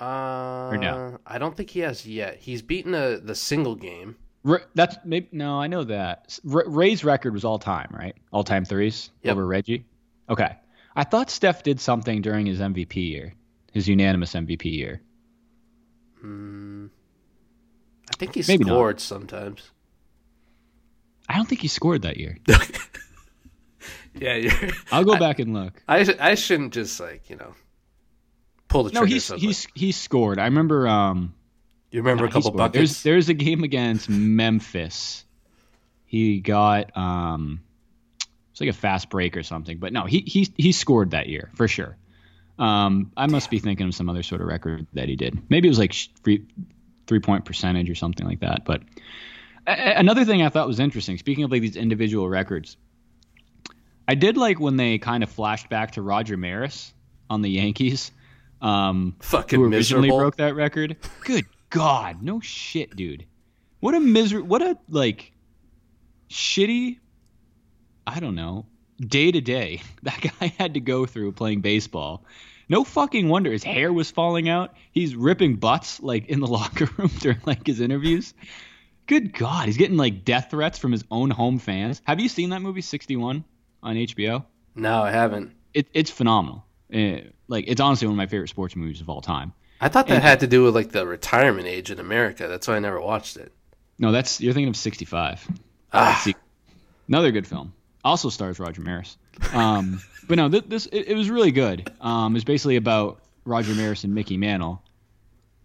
[0.00, 1.18] Uh, or no?
[1.26, 2.36] I don't think he has yet.
[2.36, 4.16] He's beaten a, the single game.
[4.74, 6.38] that's maybe no, I know that.
[6.44, 8.14] Ray's record was all time, right?
[8.32, 9.32] All time threes yep.
[9.32, 9.84] over Reggie.
[10.28, 10.56] Okay,
[10.94, 13.34] I thought Steph did something during his MVP year
[13.76, 15.02] his unanimous MVP year?
[16.24, 16.88] Mm,
[18.10, 19.00] I think he Maybe scored not.
[19.02, 19.70] sometimes.
[21.28, 22.38] I don't think he scored that year.
[24.18, 25.82] yeah, I'll go I, back and look.
[25.88, 27.54] I I shouldn't just like you know
[28.68, 29.04] pull the no.
[29.04, 30.38] He's he's he scored.
[30.38, 30.88] I remember.
[30.88, 31.34] Um,
[31.90, 32.74] you remember a couple buckets?
[32.74, 35.24] There's there's a game against Memphis.
[36.04, 37.62] He got um,
[38.50, 39.78] it's like a fast break or something.
[39.78, 41.96] But no, he he he scored that year for sure.
[42.58, 45.38] Um, I must be thinking of some other sort of record that he did.
[45.50, 45.92] Maybe it was like
[46.24, 46.46] three,
[47.06, 48.64] three point percentage or something like that.
[48.64, 48.82] But
[49.66, 52.76] a- another thing I thought was interesting, speaking of like these individual records,
[54.08, 56.92] I did like when they kind of flashed back to Roger Maris
[57.28, 58.12] on the Yankees.
[58.62, 60.18] Um, Fucking who originally miserable.
[60.18, 60.96] broke that record.
[61.20, 63.26] Good God, no shit, dude.
[63.80, 64.42] What a miser.
[64.42, 65.32] What a like
[66.30, 66.98] shitty.
[68.06, 68.66] I don't know
[69.00, 72.24] day to day that guy had to go through playing baseball.
[72.68, 74.74] No fucking wonder his hair was falling out.
[74.90, 78.34] He's ripping butts like in the locker room during like his interviews.
[79.06, 82.02] Good God, he's getting like death threats from his own home fans.
[82.04, 83.44] Have you seen that movie 61
[83.86, 84.44] on HBO?
[84.74, 85.52] No, I haven't.
[85.72, 86.64] It, it's phenomenal.
[86.92, 89.52] Eh, like it's honestly one of my favorite sports movies of all time.
[89.80, 92.48] I thought that and, had to do with like the retirement age in America.
[92.48, 93.52] That's why I never watched it.
[93.98, 95.48] No, that's you're thinking of 65.
[95.92, 96.26] Ah.
[97.08, 97.72] Another good film.
[98.04, 99.16] Also stars Roger Maris.
[99.52, 101.90] Um, but no, this, this it, it, was really good.
[102.00, 104.82] Um, it's basically about Roger Maris and Mickey Mantle.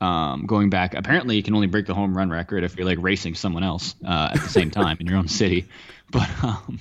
[0.01, 2.97] Um, going back, apparently you can only break the home run record if you're like
[2.99, 5.67] racing someone else uh, at the same time in your own city.
[6.11, 6.77] But um,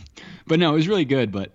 [0.49, 1.31] but no, it was really good.
[1.31, 1.53] But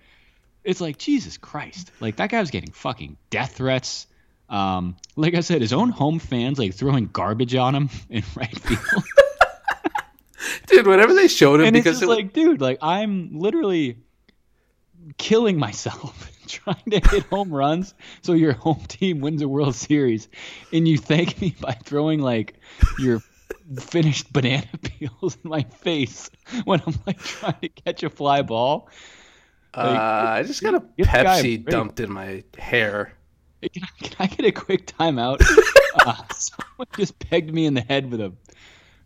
[0.64, 4.08] it's like Jesus Christ, like that guy was getting fucking death threats.
[4.48, 8.58] Um, like I said, his own home fans like throwing garbage on him in right
[8.58, 9.04] field.
[10.68, 13.98] dude, whenever they showed him, and because it's just it, like, dude, like I'm literally
[15.18, 20.28] killing myself trying to hit home runs so your home team wins a World Series,
[20.72, 22.60] and you thank me by throwing like
[23.00, 23.22] your
[23.80, 26.30] finished banana peels in my face
[26.66, 28.90] when I'm like trying to catch a fly ball.
[29.76, 33.14] Like, uh, I just got a Pepsi dumped in my hair.
[33.62, 35.42] Can I, can I get a quick timeout?
[36.06, 38.32] uh, someone just pegged me in the head with a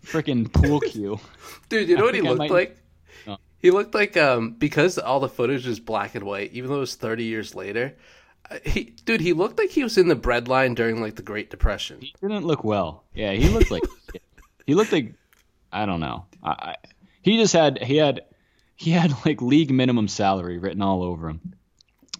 [0.05, 1.19] freaking pool cue.
[1.69, 2.51] Dude, you know I what he looked might...
[2.51, 2.77] like?
[3.59, 6.81] He looked like um because all the footage is black and white, even though it
[6.81, 7.95] was 30 years later.
[8.49, 11.49] Uh, he, dude, he looked like he was in the breadline during like the Great
[11.49, 12.01] Depression.
[12.01, 13.03] He didn't look well.
[13.13, 13.83] Yeah, he looked like
[14.65, 15.13] he looked like
[15.71, 16.25] I don't know.
[16.43, 16.75] I, I,
[17.21, 18.21] he just had he had
[18.75, 21.53] he had like league minimum salary written all over him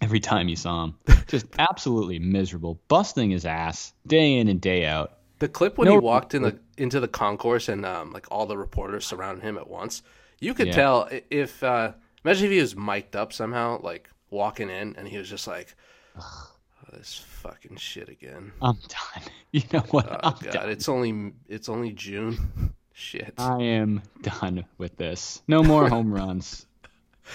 [0.00, 0.94] every time you saw him.
[1.26, 5.18] Just absolutely miserable, busting his ass day in and day out.
[5.38, 8.46] The clip when no, he walked in the into the concourse and um, like all
[8.46, 10.02] the reporters surrounded him at once,
[10.40, 10.72] you could yeah.
[10.72, 11.92] tell if uh,
[12.24, 15.74] imagine if he was mic'd up somehow, like walking in, and he was just like,
[16.18, 16.50] oh,
[16.92, 19.24] "This fucking shit again." I'm done.
[19.52, 20.06] You know what?
[20.08, 20.70] Oh I'm god, done.
[20.70, 22.72] it's only it's only June.
[22.92, 23.34] shit.
[23.36, 25.42] I am done with this.
[25.48, 26.66] No more home runs.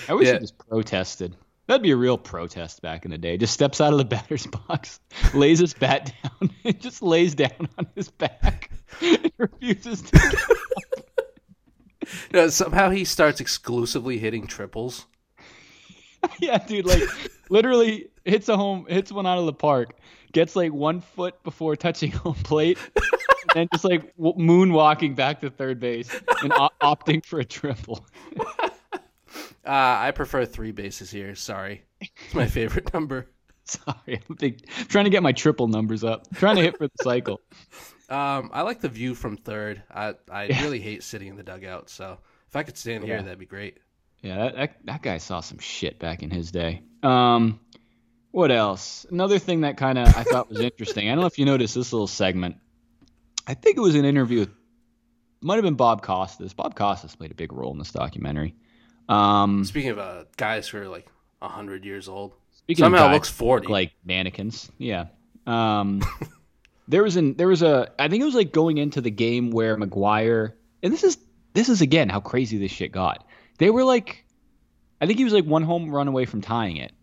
[0.08, 0.36] I wish yeah.
[0.36, 1.36] he just protested.
[1.68, 3.38] That'd be a real protest back in the day.
[3.38, 5.00] Just steps out of the batter's box,
[5.34, 8.70] lays his bat down, and just lays down on his back
[9.02, 10.58] and refuses to
[12.32, 12.52] get up.
[12.52, 15.06] somehow he starts exclusively hitting triples.
[16.40, 17.04] yeah, dude, like
[17.50, 19.98] literally hits a home, hits one out of the park,
[20.32, 22.78] gets like one foot before touching home plate,
[23.56, 26.10] and just like moonwalking back to third base
[26.42, 28.06] and op- opting for a triple.
[29.66, 31.34] Uh, I prefer three bases here.
[31.34, 33.32] Sorry, it's my favorite number.
[33.64, 36.28] Sorry, I'm, big, trying to get my triple numbers up.
[36.32, 37.42] I'm trying to hit for the cycle.
[38.10, 39.84] Um, I like the view from third.
[39.92, 40.62] I I yeah.
[40.62, 41.90] really hate sitting in the dugout.
[41.90, 43.16] So if I could stand yeah.
[43.16, 43.80] here, that'd be great.
[44.22, 46.82] Yeah, that, that, that guy saw some shit back in his day.
[47.04, 47.60] Um,
[48.32, 49.06] what else?
[49.12, 51.08] Another thing that kind of I thought was interesting.
[51.08, 52.58] I don't know if you noticed this little segment.
[53.48, 54.50] I think it was an interview with,
[55.42, 56.54] might have been Bob Costas.
[56.54, 58.56] Bob Costas played a big role in this documentary.
[59.08, 61.08] Um, speaking of uh, guys who are like
[61.42, 62.34] hundred years old,
[62.74, 64.72] somehow looks forty, like mannequins.
[64.80, 65.06] Yeah.
[65.46, 66.02] Um,
[66.88, 69.52] there was an there was a I think it was like going into the game
[69.52, 71.18] where McGwire and this is
[71.54, 73.26] this is again how crazy this shit got.
[73.58, 74.26] They were like,
[75.00, 76.94] I think he was like one home run away from tying it,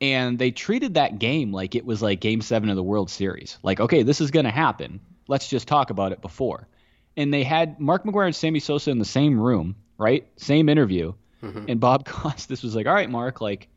[0.00, 3.58] and they treated that game like it was like Game Seven of the World Series.
[3.62, 5.00] Like, okay, this is gonna happen.
[5.26, 6.68] Let's just talk about it before.
[7.16, 10.26] And they had Mark McGwire and Sammy Sosa in the same room, right?
[10.36, 11.14] Same interview
[11.44, 11.64] Mm-hmm.
[11.68, 13.68] And Bob Costas this was like, "All right, Mark, like,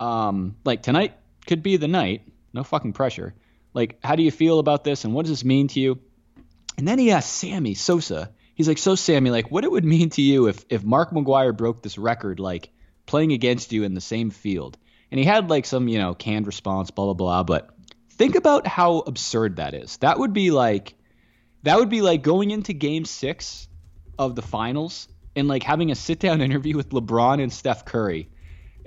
[0.00, 1.14] um, like tonight
[1.46, 2.22] could be the night.
[2.52, 3.34] No fucking pressure.
[3.74, 5.98] Like, how do you feel about this, and what does this mean to you?"
[6.76, 8.30] And then he asked Sammy Sosa.
[8.54, 11.56] He's like, "So Sammy, like, what it would mean to you if if Mark McGwire
[11.56, 12.70] broke this record, like
[13.06, 14.78] playing against you in the same field?"
[15.10, 17.42] And he had like some, you know, canned response, blah blah blah.
[17.44, 17.70] But
[18.10, 19.96] think about how absurd that is.
[19.98, 20.94] That would be like,
[21.62, 23.68] that would be like going into Game Six
[24.18, 28.28] of the finals and like having a sit down interview with LeBron and Steph Curry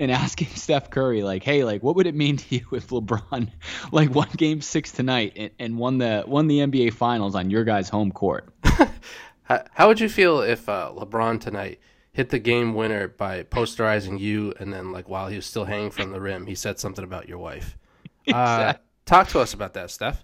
[0.01, 3.49] and asking Steph Curry like, hey, like what would it mean to you if LeBron
[3.91, 7.63] like won game six tonight and, and won the won the NBA finals on your
[7.63, 8.49] guys' home court?
[9.43, 11.79] how, how, would you feel if uh, LeBron tonight
[12.13, 15.91] hit the game winner by posterizing you and then like while he was still hanging
[15.91, 17.77] from the rim, he said something about your wife?
[18.25, 18.33] Exactly.
[18.33, 18.73] Uh,
[19.05, 20.23] talk to us about that, Steph.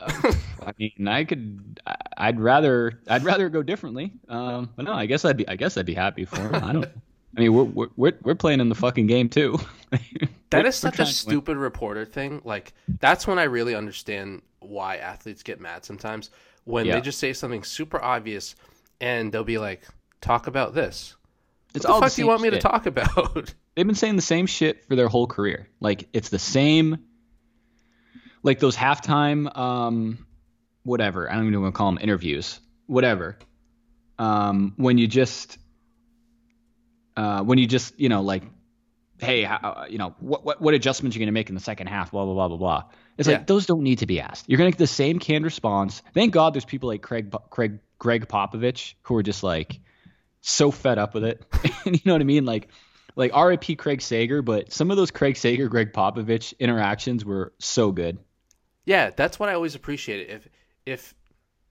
[0.00, 1.80] I mean, I could.
[2.16, 3.00] I'd rather.
[3.08, 4.12] I'd rather go differently.
[4.28, 5.46] Um, but no, I guess I'd be.
[5.46, 6.54] I guess I'd be happy for him.
[6.56, 6.88] I don't.
[7.36, 9.58] I mean, we're we're we're playing in the fucking game too.
[10.50, 12.42] that is such a stupid reporter thing.
[12.44, 16.30] Like that's when I really understand why athletes get mad sometimes
[16.64, 16.94] when yeah.
[16.94, 18.54] they just say something super obvious
[19.00, 19.82] and they'll be like,
[20.20, 21.16] "Talk about this."
[21.74, 22.52] It's what the all fuck the do you want shit.
[22.52, 23.54] me to talk about?
[23.74, 25.68] They've been saying the same shit for their whole career.
[25.80, 26.98] Like it's the same
[28.42, 30.26] like those halftime, um,
[30.82, 31.30] whatever.
[31.30, 33.38] I don't even want to call them interviews, whatever.
[34.18, 35.58] Um, when you just,
[37.16, 38.42] uh, when you just, you know, like
[39.18, 41.86] hey, how, you know, what, what what adjustments you're going to make in the second
[41.86, 42.84] half, blah blah blah blah blah.
[43.18, 43.36] It's Yeah.
[43.36, 44.48] like those don't need to be asked.
[44.48, 46.02] You're going to get the same canned response.
[46.12, 49.78] Thank God there's people like Craig Craig Gregg Popovich who are just like
[50.40, 51.42] so fed up with it.
[51.86, 52.44] you know what I mean?
[52.44, 52.68] Like
[53.14, 57.92] like RIP Craig Sager, but some of those Craig Sager Gregg Popovich interactions were so
[57.92, 58.18] good.
[58.86, 60.30] Yeah, that's what I always appreciated.
[60.30, 60.48] If
[60.84, 61.14] if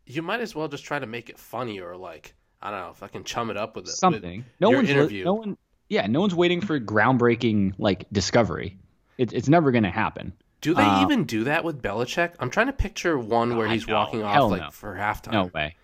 [0.05, 2.91] you might as well just try to make it funny or like I don't know
[2.91, 3.91] if I can chum it up with it.
[3.91, 4.45] Something.
[4.59, 5.23] No your one's interview.
[5.25, 5.57] no one
[5.89, 8.77] yeah, no one's waiting for groundbreaking like discovery.
[9.17, 10.31] It, it's never going to happen.
[10.61, 12.33] Do they Uh, even do that with Belichick?
[12.39, 14.69] I'm trying to picture one where he's walking off Hell like no.
[14.71, 15.31] for halftime.
[15.33, 15.75] No way.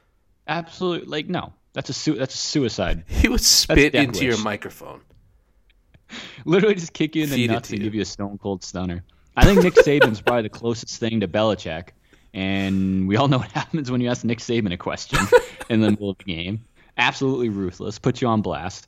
[0.48, 1.54] Absolutely like no.
[1.74, 3.04] That's a su- that's a suicide.
[3.08, 5.02] He would spit into your microphone.
[6.46, 7.84] Literally just kick you in the Feed nuts and you.
[7.86, 9.04] give you a stone cold stunner.
[9.36, 11.90] I think Nick Saban's probably the closest thing to Belichick,
[12.34, 15.20] and we all know what happens when you ask Nick Saban a question
[15.70, 16.62] in the middle of the game.
[16.98, 18.88] Absolutely ruthless, put you on blast.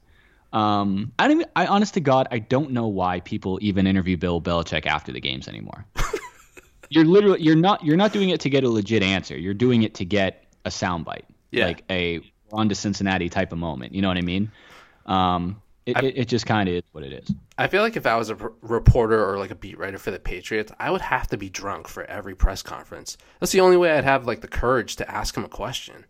[0.52, 1.38] Um, I don't.
[1.42, 5.12] Even, I honest to God, I don't know why people even interview Bill Belichick after
[5.12, 5.86] the games anymore.
[6.90, 9.38] you're literally you're not you're not doing it to get a legit answer.
[9.38, 11.68] You're doing it to get a soundbite, Yeah.
[11.68, 12.22] like a
[12.52, 13.94] on to Cincinnati type of moment.
[13.94, 14.52] You know what I mean?
[15.06, 17.34] Um, it, I- it, just kind of is what it is.
[17.58, 20.20] I feel like if I was a reporter or like a beat writer for the
[20.20, 23.18] Patriots, I would have to be drunk for every press conference.
[23.40, 26.06] That's the only way I'd have like the courage to ask him a question.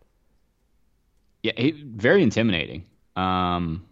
[1.42, 2.84] Yeah, he, very intimidating.
[3.16, 3.86] Um,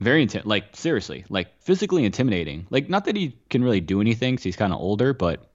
[0.00, 2.66] very inti- like seriously, like physically intimidating.
[2.70, 5.50] Like not that he can really do anything 'cause he's kind of older, but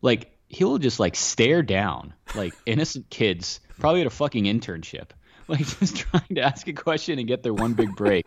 [0.00, 5.10] like he'll just like stare down like innocent kids, probably at a fucking internship,
[5.48, 8.26] like just trying to ask a question and get their one big break,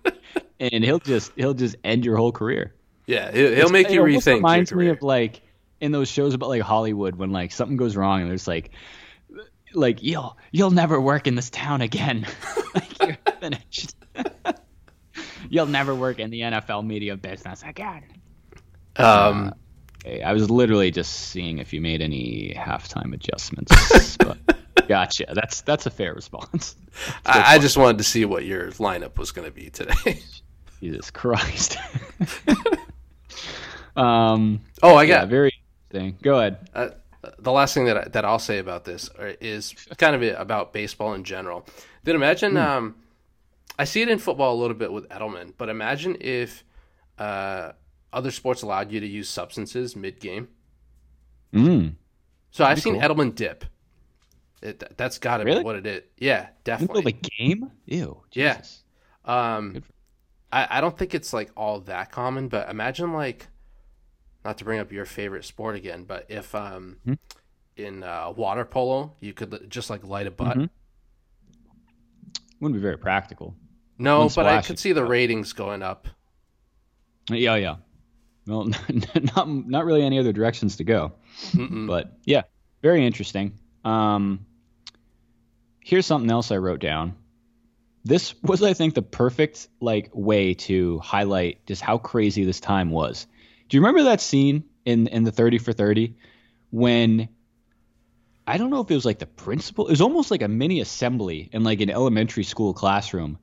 [0.59, 2.73] and he'll just he'll just end your whole career.
[3.05, 5.41] Yeah, he'll, he'll make It you rethink Reminds your me of like
[5.79, 8.71] in those shows about like Hollywood when like something goes wrong and there's like
[9.73, 12.25] like you'll you'll never work in this town again.
[12.75, 13.95] like you're finished.
[15.49, 18.03] you'll never work in the NFL media business again.
[18.97, 19.53] um,
[20.07, 24.17] Okay, I was literally just seeing if you made any halftime adjustments.
[24.17, 24.37] but
[24.87, 25.25] gotcha.
[25.33, 26.75] That's that's a fair response.
[27.25, 30.21] I, I just wanted to see what your lineup was going to be today.
[30.79, 31.77] Jesus Christ.
[33.95, 34.61] um.
[34.83, 35.21] oh, I Yeah.
[35.21, 35.53] got Very
[35.89, 36.17] thing.
[36.21, 36.69] Go ahead.
[36.73, 36.89] uh,
[37.39, 40.73] the last thing that I, that I'll say about this uh, is kind of about
[40.73, 41.65] baseball in general.
[42.03, 42.57] Then imagine, Hmm.
[42.57, 42.95] um,
[43.79, 46.63] I see it in football a little bit with Edelman, but imagine if
[47.17, 47.73] uh,
[48.13, 50.47] other sports allowed you to use substances mid game.
[51.53, 51.95] Mm.
[52.51, 53.15] So I've That'd be seen cool.
[53.15, 53.65] Edelman dip.
[54.61, 55.59] It, that's got to Really?
[55.59, 56.01] be what it is.
[56.17, 57.03] Yeah, definitely.
[57.21, 57.71] a game?
[57.85, 58.21] Ew.
[58.33, 58.61] Yeah.
[59.25, 59.91] Um, Good for-
[60.51, 63.47] I, I don't think it's like all that common, but imagine like,
[64.45, 67.13] not to bring up your favorite sport again, but if um, Hmm?
[67.75, 70.57] in uh, water polo you could just like light a butt.
[70.57, 70.69] Mhm.
[72.59, 73.55] Wouldn't be very practical.
[73.99, 76.07] No, One but I could see the ratings going up.
[77.29, 77.75] Yeah, yeah.
[78.47, 78.65] Well,
[79.35, 81.13] not not really any other directions to go.
[81.51, 81.87] Mm-mm.
[81.87, 82.43] But yeah,
[82.81, 83.59] very interesting.
[83.83, 84.45] Um,
[85.83, 87.15] here's something else I wrote down.
[88.07, 92.89] This was, I think, the perfect like way to highlight just how crazy this time
[92.89, 93.27] was.
[93.67, 96.15] Do you remember that scene in in the Thirty for Thirty
[96.71, 97.27] when
[98.47, 99.87] I don't know if it was like the principal.
[99.87, 103.37] It was almost like a mini assembly in like an elementary school classroom,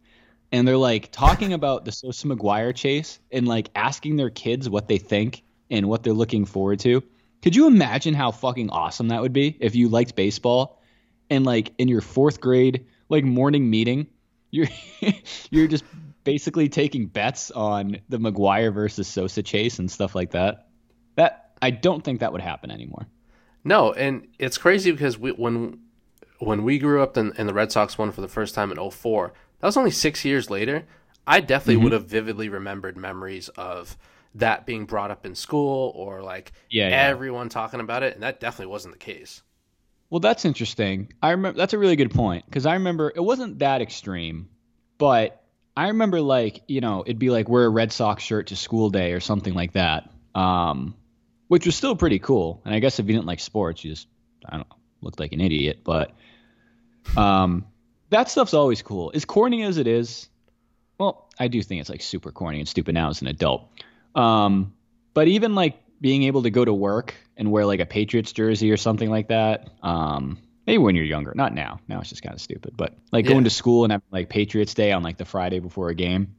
[0.51, 4.89] and they're like talking about the Sosa McGwire chase and like asking their kids what
[4.89, 7.03] they think and what they're looking forward to.
[7.43, 10.81] Could you imagine how fucking awesome that would be if you liked baseball
[11.29, 14.07] and like in your fourth grade like morning meeting,
[14.55, 14.68] you're
[15.50, 15.84] you're just
[16.24, 20.68] basically taking bets on the McGwire versus Sosa chase and stuff like that.
[21.16, 23.07] That I don't think that would happen anymore.
[23.64, 25.80] No, and it's crazy because we, when
[26.38, 28.90] when we grew up and, and the Red Sox won for the first time in
[28.90, 30.86] 04, that was only six years later.
[31.26, 31.84] I definitely Mm-hmm.
[31.84, 33.96] would have vividly remembered memories of
[34.34, 36.96] that being brought up in school or like Yeah, yeah.
[36.96, 39.42] everyone talking about it, and that definitely wasn't the case.
[40.11, 41.12] Well, that's interesting.
[41.22, 44.48] I remember that's a really good point because I remember it wasn't that extreme,
[44.98, 45.42] but
[45.76, 48.90] I remember like you know it'd be like wear a Red Sox shirt to school
[48.90, 50.94] day or something like that, um,
[51.48, 52.62] which was still pretty cool.
[52.64, 54.07] And I guess if you didn't like sports, you just
[54.46, 55.80] I don't know looked like an idiot.
[55.84, 56.12] But
[57.16, 57.66] um,
[58.11, 59.12] that stuff's always cool.
[59.14, 60.28] As corny as it is,
[60.98, 63.68] well, I do think it's like super corny and stupid now as an adult.
[64.14, 64.72] Um,
[65.12, 68.70] but even like being able to go to work and wear like a Patriots jersey
[68.70, 69.70] or something like that.
[69.82, 70.36] Um,
[70.66, 71.80] maybe when you're younger, not now.
[71.88, 72.74] Now it's just kind of stupid.
[72.76, 73.30] But like Yeah.
[73.32, 76.34] going to school and having like Patriots Day on like the Friday before a game,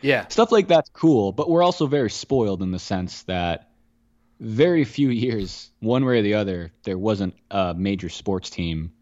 [0.00, 1.32] Yeah, stuff like that's cool.
[1.32, 3.68] But we're also very spoiled in the sense that
[4.40, 8.92] very few years, one way or the other, there wasn't a major sports team,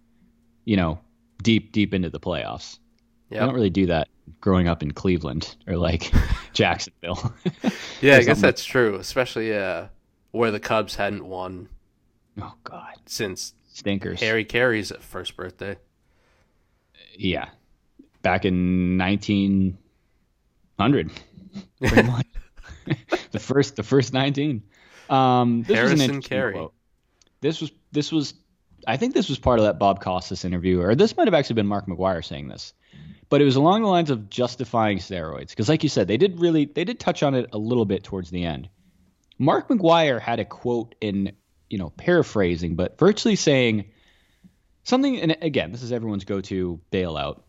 [0.65, 0.99] you know,
[1.41, 2.81] deep deep into the playoffs.
[3.31, 3.39] yeah.
[3.39, 4.09] They don't really do that
[4.41, 6.13] growing up in Cleveland or like
[6.53, 7.35] Jacksonville.
[8.01, 9.87] yeah, I guess that's true, especially uh,
[10.33, 11.69] where the Cubs hadn't won.
[12.41, 14.21] Oh God, since stinkers.
[14.21, 15.77] Harry Caray's first birthday.
[17.17, 17.49] Yeah,
[18.23, 19.79] back in nineteen
[20.79, 21.11] hundred.
[21.81, 24.63] the first, the first nineteen.
[25.09, 26.53] Um, this Harrison was Carey.
[26.53, 26.75] Quote.
[27.41, 28.35] This was this was
[28.87, 31.55] I think this was part of that Bob Costas interview, or this might have actually
[31.55, 32.73] been Mark McGwire saying this,
[33.29, 36.41] but it was along the lines of justifying steroids because, like you said, they did
[36.41, 38.69] really they did touch on it a little bit towards the end.
[39.39, 41.33] Mark McGwire had a quote in
[41.69, 43.87] you know paraphrasing, but virtually saying
[44.85, 45.21] something.
[45.21, 47.41] And again, this is everyone's go-to bailout.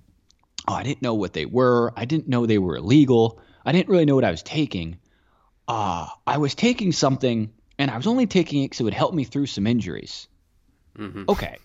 [0.68, 1.94] Oh, I didn't know what they were.
[1.96, 3.40] I didn't know they were illegal.
[3.64, 4.98] I didn't really know what I was taking.
[5.68, 8.94] Ah, uh, I was taking something, and I was only taking it because it would
[8.94, 10.28] help me through some injuries.
[10.98, 11.24] Mm-hmm.
[11.30, 11.58] Okay.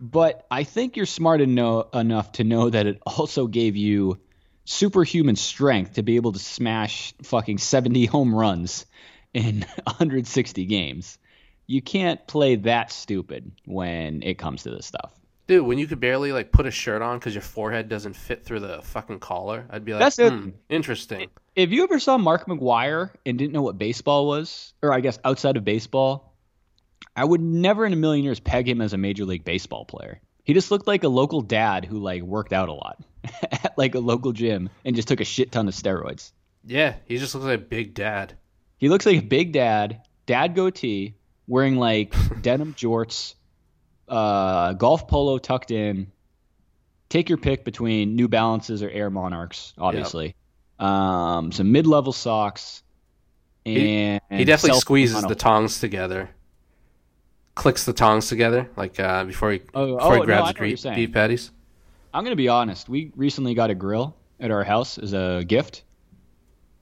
[0.00, 4.18] But I think you're smart eno- enough to know that it also gave you
[4.64, 8.86] superhuman strength to be able to smash fucking 70 home runs
[9.34, 11.18] in 160 games.
[11.66, 15.12] You can't play that stupid when it comes to this stuff.
[15.48, 18.44] Dude, when you could barely like put a shirt on because your forehead doesn't fit
[18.44, 20.30] through the fucking collar, I'd be like, That's it.
[20.30, 21.28] hmm, interesting.
[21.56, 25.18] If you ever saw Mark McGwire and didn't know what baseball was, or I guess
[25.24, 26.27] outside of baseball,
[27.18, 30.20] I would never in a million years peg him as a major league baseball player.
[30.44, 33.02] He just looked like a local dad who like worked out a lot
[33.42, 36.30] at like a local gym and just took a shit ton of steroids.
[36.64, 38.34] Yeah, he just looks like a big dad.
[38.76, 41.16] He looks like a big dad, dad goatee,
[41.48, 43.34] wearing like denim jorts,
[44.08, 46.12] uh, golf polo tucked in.
[47.08, 50.36] Take your pick between New Balances or Air Monarchs, obviously.
[50.78, 50.88] Yep.
[50.88, 52.84] Um, some mid-level socks,
[53.66, 56.30] and he, he definitely squeezes the tongs together.
[57.58, 60.80] Clicks the tongs together, like uh, before he oh, before oh, he grabs no, beef,
[60.94, 61.50] beef patties.
[62.14, 62.88] I'm gonna be honest.
[62.88, 65.82] We recently got a grill at our house as a gift.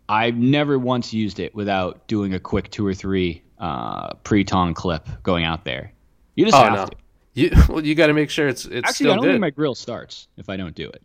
[0.07, 5.09] I've never once used it without doing a quick two or three uh, pre-tong clip
[5.23, 5.95] going out there.
[6.35, 6.87] You just oh, have no.
[6.87, 6.97] to.
[7.33, 9.31] You well, you got to make sure it's it's Actually, still I don't good.
[9.33, 11.03] think my grill starts if I don't do it.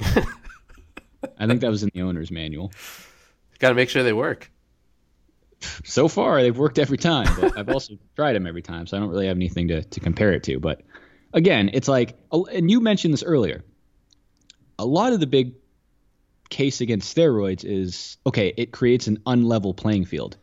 [1.38, 2.72] I think that was in the owner's manual.
[3.60, 4.50] Got to make sure they work.
[5.84, 9.00] So far, they've worked every time, but I've also tried them every time, so I
[9.00, 10.58] don't really have anything to, to compare it to.
[10.58, 10.82] But
[11.32, 13.64] again, it's like, and you mentioned this earlier.
[14.78, 15.54] A lot of the big
[16.52, 20.36] case against steroids is okay, it creates an unlevel playing field.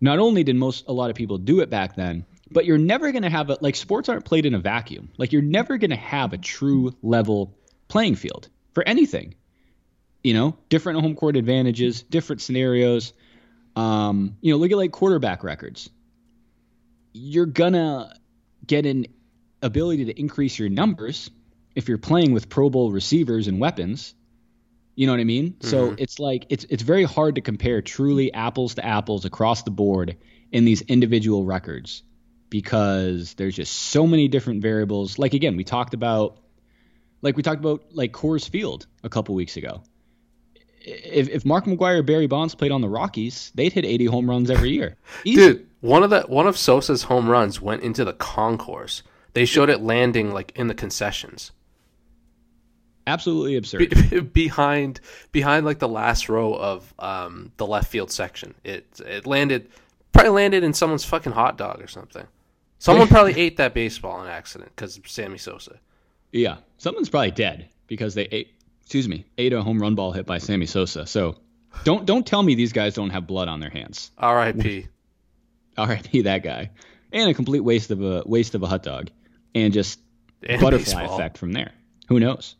[0.00, 3.12] Not only did most a lot of people do it back then, but you're never
[3.12, 5.10] going to have a like sports aren't played in a vacuum.
[5.16, 7.56] Like you're never going to have a true level
[7.88, 9.34] playing field for anything.
[10.22, 13.12] You know, different home court advantages, different scenarios.
[13.76, 15.90] Um, you know, look at like quarterback records.
[17.12, 18.14] You're gonna
[18.66, 19.06] get an
[19.62, 21.30] ability to increase your numbers
[21.74, 24.14] if you're playing with Pro Bowl receivers and weapons.
[24.94, 25.52] You know what I mean?
[25.52, 25.68] Mm-hmm.
[25.68, 29.70] So it's like it's it's very hard to compare truly apples to apples across the
[29.70, 30.16] board
[30.52, 32.02] in these individual records
[32.50, 35.18] because there's just so many different variables.
[35.18, 36.38] Like again, we talked about
[37.22, 39.82] like we talked about like Coors Field a couple weeks ago.
[40.80, 44.30] If, if Mark McGwire or Barry Bonds played on the Rockies, they'd hit 80 home
[44.30, 44.96] runs every year.
[45.24, 45.36] Easy.
[45.36, 49.02] Dude, one of the one of Sosa's home runs went into the concourse.
[49.34, 51.52] They showed it landing like in the concessions.
[53.06, 54.10] Absolutely absurd.
[54.10, 55.00] Be- behind
[55.32, 58.54] behind like the last row of um, the left field section.
[58.64, 59.68] It it landed
[60.12, 62.26] probably landed in someone's fucking hot dog or something.
[62.78, 65.78] Someone probably ate that baseball in accident because Sammy Sosa.
[66.32, 68.54] Yeah, someone's probably dead because they ate.
[68.90, 71.06] Excuse me, ate a home run ball hit by Sammy Sosa.
[71.06, 71.36] So,
[71.84, 74.10] don't don't tell me these guys don't have blood on their hands.
[74.18, 74.88] R.I.P.
[75.78, 76.22] R.I.P.
[76.22, 76.70] That guy,
[77.12, 79.10] and a complete waste of a waste of a hot dog,
[79.54, 80.00] and just
[80.42, 81.14] And butterfly baseball.
[81.14, 81.70] effect from there.
[82.08, 82.56] Who knows?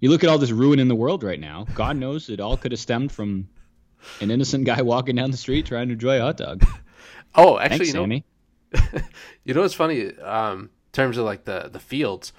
[0.00, 1.66] You look at all this ruin in the world right now.
[1.74, 3.46] God knows it all could have stemmed from
[4.22, 6.64] an innocent guy walking down the street trying to enjoy a hot dog.
[7.34, 8.24] Oh, actually, Thanks, you know, Sammy.
[9.44, 10.16] you know what's funny?
[10.20, 12.32] Um, in terms of like the the fields,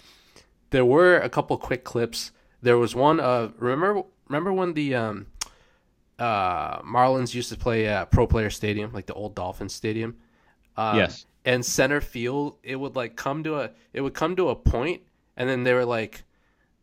[0.72, 2.32] there were a couple quick clips.
[2.68, 5.28] There was one of remember remember when the um,
[6.20, 10.18] uh, Marlins used to play at Pro Player Stadium, like the old Dolphins Stadium.
[10.76, 11.26] Um, Yes.
[11.46, 15.02] And center field, it would like come to a it would come to a point,
[15.38, 16.26] and then they were like,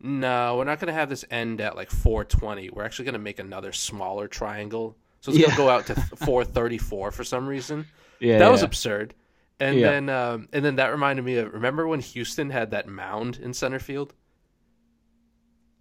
[0.01, 2.71] "No, we're not gonna have this end at like 420.
[2.71, 5.49] We're actually gonna make another smaller triangle, so it's Yeah.
[5.49, 7.85] gonna go out to 434 for some reason."
[8.19, 9.13] Yeah, that was absurd.
[9.59, 9.91] And Yeah.
[9.91, 13.53] then um, and then that reminded me of remember when Houston had that mound in
[13.53, 14.15] center field?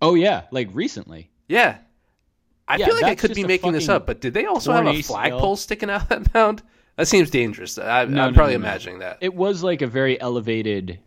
[0.04, 1.30] Oh yeah, like recently.
[1.48, 1.78] Yeah.
[2.68, 4.86] I Yeah, feel like I could be making this up, but did they also have
[4.86, 6.62] a flagpole sticking out of that mound?
[6.96, 7.76] That seems dangerous.
[7.76, 9.18] I, No, I'm no, probably no, imagining that.
[9.20, 11.00] It was like a very elevated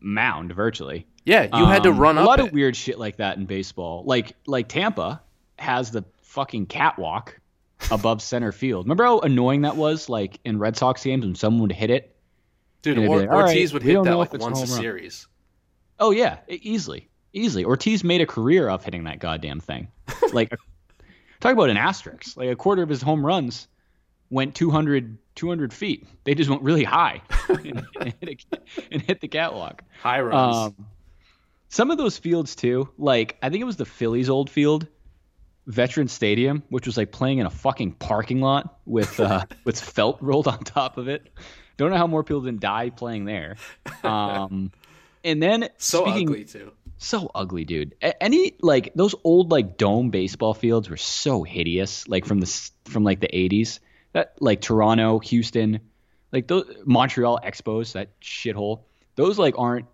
[0.00, 1.06] mound, virtually.
[1.24, 2.46] Yeah, you had to Um, run a lot it.
[2.46, 4.02] of weird shit like that in baseball.
[4.06, 5.20] Like like Tampa
[5.58, 7.38] has the fucking catwalk
[7.90, 8.86] above center field.
[8.86, 10.08] Remember how annoying that was?
[10.08, 12.16] Like in Red Sox games when someone would hit it.
[12.82, 14.44] Dude, and it'd be or, like, all right, Ortiz would hit that like if it's
[14.44, 14.80] a once a run.
[14.82, 15.26] series.
[15.98, 17.64] Oh yeah, easily, easily.
[17.64, 19.88] Ortiz made a career of hitting that goddamn thing.
[20.32, 20.54] Like,
[21.40, 22.36] talk about an asterisk.
[22.36, 23.66] Like a quarter of his home runs
[24.30, 26.06] went 200, 200 feet.
[26.22, 28.58] They just went really high and, and hit, a,
[28.92, 29.82] and hit the catwalk.
[30.00, 30.56] High runs.
[30.56, 30.86] Um,
[31.68, 34.86] some of those fields too, like I think it was the Phillies' old field,
[35.66, 40.20] Veteran Stadium, which was like playing in a fucking parking lot with uh, with felt
[40.20, 41.28] rolled on top of it.
[41.76, 43.56] Don't know how more people didn't die playing there.
[44.02, 44.70] Um,
[45.24, 46.72] and then so speaking, ugly too.
[47.02, 47.94] So ugly, dude.
[48.02, 52.70] A- Any like those old like dome baseball fields were so hideous, like from the
[52.84, 53.80] from like the '80s.
[54.12, 55.80] That like Toronto, Houston,
[56.30, 58.82] like those Montreal Expos, that shithole.
[59.16, 59.86] Those like aren't.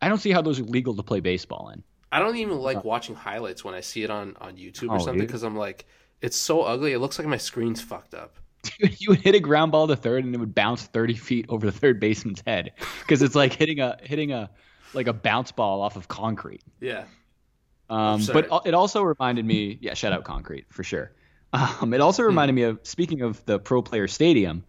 [0.00, 1.82] I don't see how those are legal to play baseball in.
[2.12, 2.82] I don't even like uh.
[2.84, 5.84] watching highlights when I see it on on YouTube or Oh, something because I'm like,
[6.22, 6.92] it's so ugly.
[6.92, 8.36] It looks like my screen's fucked up.
[8.62, 11.46] Dude, you would hit a ground ball to third and it would bounce 30 feet
[11.48, 14.50] over the third baseman's head because it's like hitting a hitting a
[14.94, 16.62] like a bounce ball off of concrete.
[16.80, 17.04] Yeah.
[17.88, 21.12] Um, but it also reminded me, yeah, shout out concrete for sure.
[21.52, 24.64] Um, it also reminded me of speaking of the pro player stadium,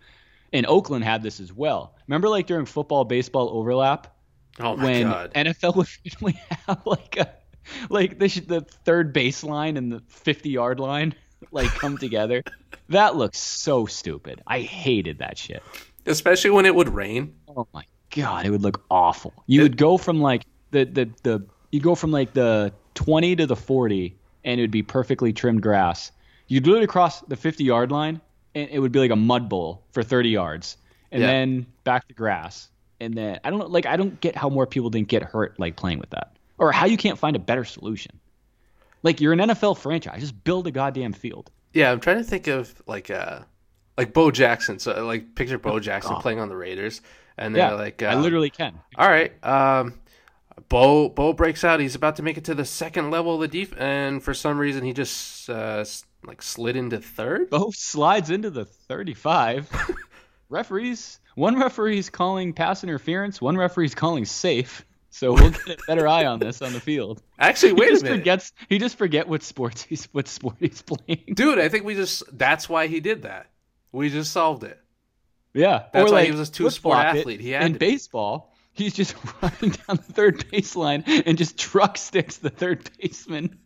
[0.51, 1.95] in Oakland had this as well.
[2.07, 4.15] Remember, like during football baseball overlap,
[4.59, 5.34] Oh my when god.
[5.34, 7.34] NFL would finally have like a
[7.89, 11.13] like the the third baseline and the 50 yard line
[11.51, 12.43] like come together.
[12.89, 14.41] That looks so stupid.
[14.47, 15.61] I hated that shit.
[16.05, 17.36] Especially when it would rain.
[17.47, 19.34] Oh my god, it would look awful.
[19.47, 23.45] You would go from like the the the you go from like the 20 to
[23.45, 26.12] the 40 and it would be perfectly trimmed grass.
[26.47, 28.22] You'd literally cross the 50 yard line
[28.55, 30.78] and it would be like a mud bowl for 30 yards
[31.12, 31.28] and Yeah.
[31.28, 32.70] then back to grass.
[32.99, 35.60] And then I don't know like I don't get how more people didn't get hurt
[35.60, 38.20] like playing with that or how you can't find a better solution.
[39.03, 41.51] Like you're an NFL franchise, just build a goddamn field.
[41.74, 43.41] Yeah, I'm trying to think of like uh
[43.97, 44.80] like Bo Jackson.
[44.80, 46.22] So like picture Bo Jackson Oh, God.
[46.22, 47.01] playing on the Raiders,
[47.38, 48.79] and Yeah, they're like, uh, I literally can.
[48.97, 49.93] all right, um,
[50.69, 51.79] Bo Bo breaks out.
[51.79, 54.57] He's about to make it to the second level of the deep, and for some
[54.57, 55.85] reason he just uh,
[56.25, 57.49] like slid into third.
[57.49, 59.71] Bo slides into the 35.
[60.49, 64.85] referees, one referee's calling pass interference, one referee's calling safe.
[65.09, 67.23] So we'll get a better eye on this on the field.
[67.39, 68.53] Actually, He wait a just minute, forgets.
[68.69, 71.23] He just forget what sports he's what sport he's playing.
[71.33, 71.59] dude.
[71.59, 73.47] I think we just that's why he did that.
[73.91, 74.79] We just solved it.
[75.58, 77.39] Yeah, That's or why like he was a two-sport athlete.
[77.39, 78.53] He had in baseball.
[78.74, 83.58] He's just running down the third baseline and just truck sticks the third baseman,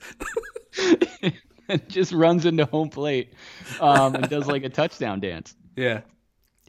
[1.68, 3.34] and just runs into home plate
[3.82, 5.54] um, and does like a touchdown dance.
[5.76, 6.02] Yeah.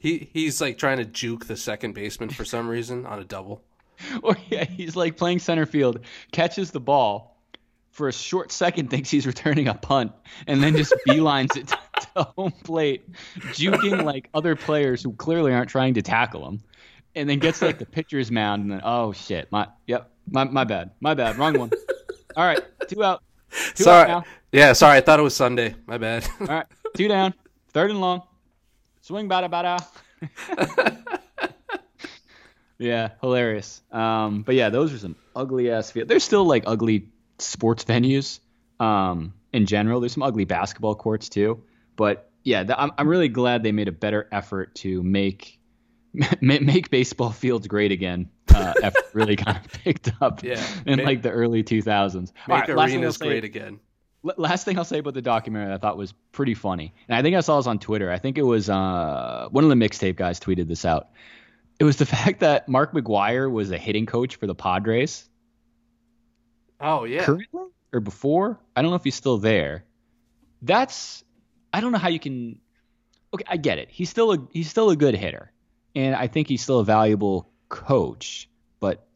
[0.01, 3.63] He he's like trying to juke the second baseman for some reason on a double.
[4.25, 6.01] Or yeah, he's like playing center field,
[6.33, 7.41] catches the ball
[7.93, 10.11] for a short second, thinks he's returning a punt,
[10.49, 15.53] and then just beelines it to, to home plate, juking like other players who clearly
[15.53, 16.61] aren't trying to tackle him,
[17.15, 20.65] and then gets like the pitcher's mound, and then oh shit, my yep, my my
[20.65, 21.71] bad, my bad, wrong one.
[22.37, 23.23] All right, two out,
[23.75, 24.11] two sorry.
[24.11, 24.99] out Yeah, sorry.
[24.99, 25.75] I thought it was Sunday.
[25.87, 26.27] My bad.
[26.41, 27.35] All right, two down,
[27.73, 28.23] third and long,
[29.01, 29.87] swing bada bada.
[32.83, 33.81] Yeah, hilarious.
[33.93, 36.09] Um, but yeah, those are some ugly ass field.
[36.09, 38.41] There's still like ugly sports venues.
[38.81, 41.63] Um, in general, there's some ugly basketball courts too.
[42.03, 45.61] But yeah, th- I'm I'm really glad they made a better effort to make
[46.41, 48.29] ma- make baseball fields great again.
[48.53, 52.15] Uh, after really kind of picked up Yeah, in make- like the early 2000s.
[52.49, 53.79] All Make right, last thing I'll arenas say- great again.
[54.29, 57.17] L- last thing I'll say about the documentary that I thought was pretty funny, and
[57.17, 58.11] I think I saw this on Twitter.
[58.11, 61.09] I think it was uh, one of the mixtape guys tweeted this out.
[61.79, 65.29] It was the fact that Mark McGwire was a hitting coach for the Padres
[66.81, 67.25] Oh yeah.
[67.25, 67.61] currently
[67.93, 68.59] or before.
[68.75, 69.85] I don't know if he's still there.
[70.63, 71.25] That's
[71.73, 72.59] I don't know how you can.
[73.35, 73.89] Okay, I get it.
[73.91, 75.51] He's still a he's still a good hitter,
[75.95, 78.49] and I think he's still a valuable coach.
[78.81, 79.07] But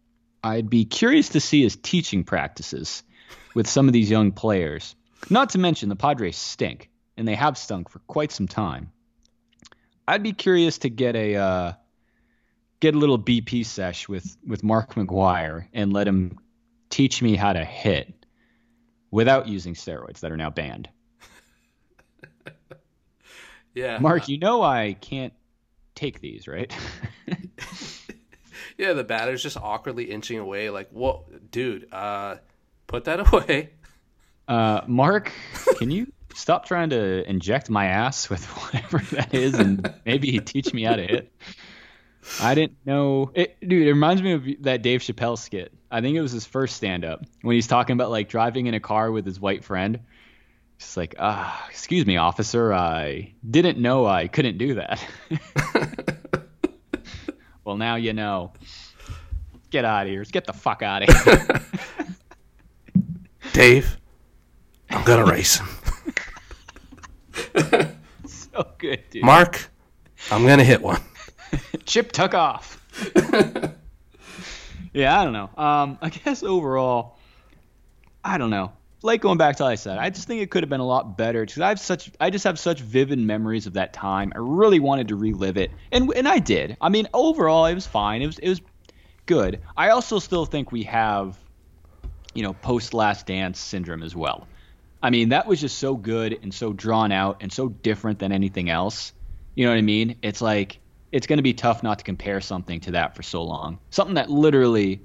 [0.42, 3.02] I'd be curious to see his teaching practices
[3.54, 4.94] with some of these young players.
[5.28, 8.92] Not to mention the Padres stink, and they have stunk for quite some time.
[10.08, 11.72] I'd be curious to get a uh,
[12.80, 16.38] get a little BP sesh with with Mark McGwire and let him
[16.90, 18.14] teach me how to hit
[19.10, 20.88] without using steroids that are now banned.
[23.74, 23.98] Yeah.
[23.98, 25.34] Mark, you know I can't
[25.94, 26.74] take these, right?
[28.78, 30.70] Yeah, the batter's just awkwardly inching away.
[30.70, 32.36] Like, whoa, dude, uh,
[32.86, 33.70] put that away.
[34.46, 35.32] Uh, Mark,
[35.78, 40.72] can you stop trying to inject my ass with whatever that is and maybe teach
[40.74, 41.32] me how to hit?
[42.40, 43.86] I didn't know, it, dude.
[43.86, 45.72] It reminds me of that Dave Chappelle skit.
[45.90, 48.80] I think it was his first stand-up when he's talking about like driving in a
[48.80, 50.00] car with his white friend.
[50.78, 55.04] Just like, ah, excuse me, officer, I didn't know I couldn't do that.
[57.64, 58.52] well, now you know.
[59.70, 60.24] Get out of here.
[60.24, 61.60] Get the fuck out of here.
[63.52, 63.98] Dave,
[64.90, 65.68] I'm gonna race him.
[68.26, 69.24] so good, dude.
[69.24, 69.70] Mark,
[70.30, 71.00] I'm gonna hit one.
[71.84, 72.80] Chip took off.
[74.92, 75.50] yeah, I don't know.
[75.56, 77.18] Um, I guess overall,
[78.22, 78.72] I don't know.
[79.02, 80.86] Like going back to what I said, I just think it could have been a
[80.86, 84.32] lot better because I have such, I just have such vivid memories of that time.
[84.34, 86.76] I really wanted to relive it, and and I did.
[86.80, 88.22] I mean, overall, it was fine.
[88.22, 88.60] It was it was
[89.26, 89.60] good.
[89.76, 91.36] I also still think we have,
[92.34, 94.48] you know, post Last Dance syndrome as well.
[95.02, 98.32] I mean, that was just so good and so drawn out and so different than
[98.32, 99.12] anything else.
[99.54, 100.16] You know what I mean?
[100.22, 100.80] It's like
[101.12, 103.78] it's going to be tough not to compare something to that for so long.
[103.90, 105.02] Something that literally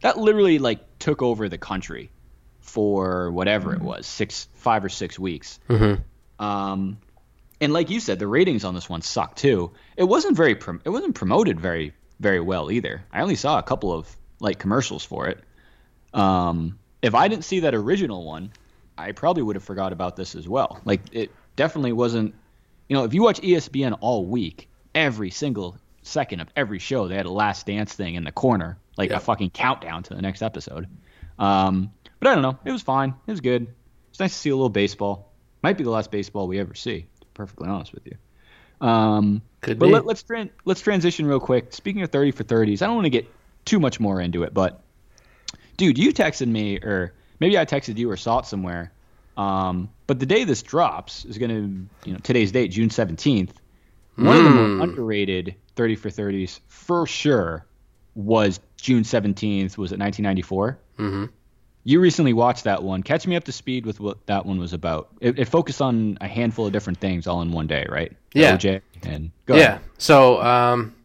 [0.00, 2.10] that literally like took over the country
[2.66, 5.60] for whatever it was, six, five or six weeks.
[5.68, 6.44] Mm-hmm.
[6.44, 6.98] Um,
[7.60, 9.70] and like you said, the ratings on this one sucked too.
[9.96, 13.04] It wasn't very, prom- it wasn't promoted very, very well either.
[13.12, 15.42] I only saw a couple of like commercials for it.
[16.12, 18.50] Um, if I didn't see that original one,
[18.98, 20.80] I probably would have forgot about this as well.
[20.84, 22.34] Like it definitely wasn't.
[22.88, 27.14] You know, if you watch ESPN all week, every single second of every show, they
[27.16, 29.16] had a Last Dance thing in the corner, like Yeah.
[29.16, 30.88] a fucking countdown to the next episode.
[31.38, 32.58] Um, but I don't know.
[32.64, 33.14] It was fine.
[33.26, 33.66] It was good.
[34.10, 35.30] It's nice to see a little baseball.
[35.62, 37.00] Might be the last baseball we ever see.
[37.20, 38.86] To be perfectly honest with you.
[38.86, 39.92] Um, Could but be.
[39.92, 41.72] let, let's tran- let's transition real quick.
[41.72, 43.26] Speaking of thirty for thirties, I don't want to get
[43.64, 44.80] too much more into it, but
[45.76, 48.92] dude, you texted me, or maybe I texted you or saw it somewhere.
[49.36, 53.58] Um, but the day this drops is going to, you know, today's date, June seventeenth.
[54.16, 54.76] One of the Hmm.
[54.76, 57.66] more underrated thirty for thirties for sure
[58.14, 59.76] was June seventeenth.
[59.76, 60.78] Was it nineteen ninety four?
[60.98, 61.24] Mm-hmm.
[61.88, 63.04] You recently watched that one.
[63.04, 65.08] Catch me up to speed with what that one was about.
[65.20, 68.10] It, it focused on a handful of different things all in one day, right?
[68.32, 68.56] The Yeah.
[68.56, 69.62] OJ and go Yeah.
[69.62, 69.80] ahead.
[69.96, 70.96] So um,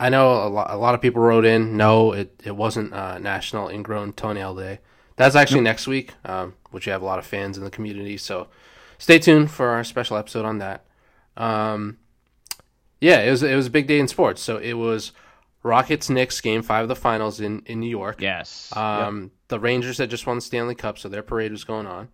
[0.00, 1.76] I know a lot, a lot of people wrote in.
[1.76, 4.78] No, it, it wasn't uh, National Ingrown Toenail Day.
[5.16, 8.16] That's actually next week, um, which you have a lot of fans in the community.
[8.16, 8.48] So
[8.96, 10.86] stay tuned for our special episode on that.
[11.36, 11.98] Um,
[12.98, 14.40] yeah, it was it was a big day in sports.
[14.40, 15.12] So it was
[15.62, 18.20] Rockets Knicks game five of the finals in, in New York.
[18.20, 18.74] Yes.
[18.76, 22.08] Um, The Rangers had just won the Stanley Cup, so their parade was going on.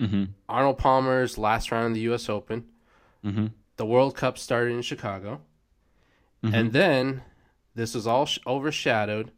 [0.00, 0.24] Mm-hmm.
[0.48, 2.28] Arnold Palmer's last round of the U.S.
[2.28, 2.64] Open.
[3.24, 3.46] Mm-hmm.
[3.76, 5.40] The World Cup started in Chicago.
[6.44, 6.54] Mhm.
[6.54, 7.22] And then
[7.74, 9.30] this was all sh- overshadowed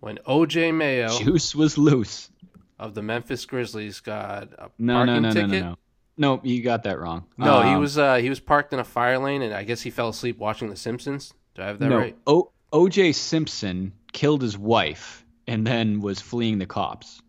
[0.00, 2.30] when OJ Mayo Juice was loose.
[2.78, 5.50] of the Memphis Grizzlies got a No, parking no, no, no, ticket.
[5.50, 5.76] no, no.
[6.18, 7.24] No, you got that wrong.
[7.38, 9.80] No, he Um, was uh, he was parked in a fire lane, and I guess
[9.80, 11.32] he fell asleep watching The Simpsons.
[11.54, 11.98] Do I have that no.
[11.98, 12.16] right?
[12.26, 13.12] O- O.J.
[13.12, 17.20] Simpson killed his wife and then was fleeing the cops.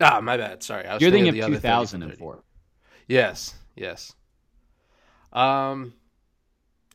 [0.00, 0.62] Ah, my bad.
[0.62, 2.16] Sorry, I was You're thinking thinking of of the other 30 for 30.
[2.16, 2.42] 2004.
[3.08, 4.12] Yes, yes.
[5.32, 5.92] Um.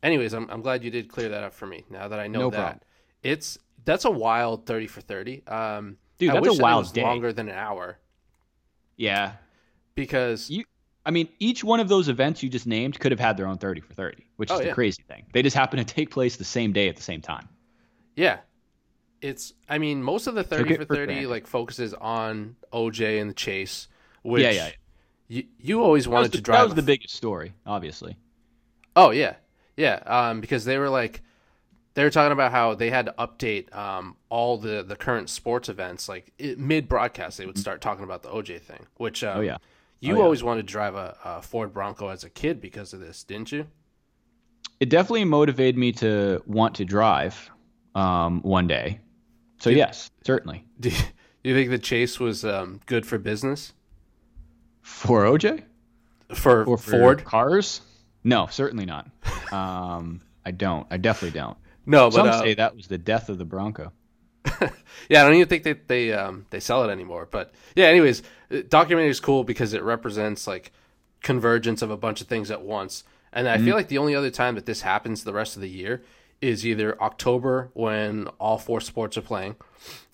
[0.03, 1.83] Anyways, I'm I'm glad you did clear that up for me.
[1.89, 2.79] Now that I know No that, problem.
[3.23, 5.43] it's that's a wild thirty for thirty.
[5.47, 7.01] Um, Dude, I that's a that wild was day.
[7.03, 7.97] longer than an hour
[8.97, 9.33] Yeah.
[9.95, 10.65] because You-
[11.05, 13.57] I mean, each one of those events you just named could have had their own
[13.57, 14.73] 30 for 30, which is Oh, the yeah.
[14.73, 15.23] crazy thing.
[15.33, 17.47] They just happen to take place the same day at the same time.
[18.15, 18.39] yeah,
[19.21, 19.53] it's.
[19.69, 21.29] I mean, most of the thirty for for thirty granted.
[21.29, 23.87] like focuses on OJ and the chase,
[24.23, 24.65] which yeah, yeah.
[24.67, 24.71] yeah.
[25.27, 26.59] you you always wanted the, to drive.
[26.59, 28.17] that was the biggest story, obviously.
[28.95, 29.35] Oh yeah,
[29.77, 30.01] yeah.
[30.05, 31.21] Um, because they were like,
[31.93, 35.69] they were talking about how they had to update um all the the current sports
[35.69, 36.09] events.
[36.09, 38.87] Like mid broadcast, they would start talking about the OJ thing.
[38.97, 39.39] Which um, Mm-hmm.
[39.39, 39.57] Oh, yeah.
[39.99, 40.23] you Oh, yeah.
[40.23, 43.51] always wanted to drive a, a Ford Bronco as a kid because of this, didn't
[43.51, 43.67] you?
[44.81, 47.51] It definitely motivated me to want to drive
[47.93, 48.99] um, one day.
[49.59, 50.65] So, yes, certainly.
[50.79, 50.95] Do you,
[51.43, 53.73] do you think the chase was um, good for business
[54.81, 55.63] For OJ?
[56.33, 57.23] for, for Ford?
[57.23, 57.81] cars?
[58.23, 59.07] No, certainly not.
[59.51, 60.87] Um, I don't.
[60.89, 61.57] I definitely don't.
[61.85, 63.91] No, but Some uh, say that was the death of the Bronco.
[65.09, 67.27] yeah, I don't even think they they um they sell it anymore.
[67.29, 70.71] But yeah, anyways, uh, documentary is cool because it represents like
[71.21, 73.03] convergence of a bunch of things at once.
[73.33, 73.65] And I Mm-hmm.
[73.65, 76.03] feel like the only other time that this happens the rest of the year
[76.41, 79.55] is either October when all four sports are playing.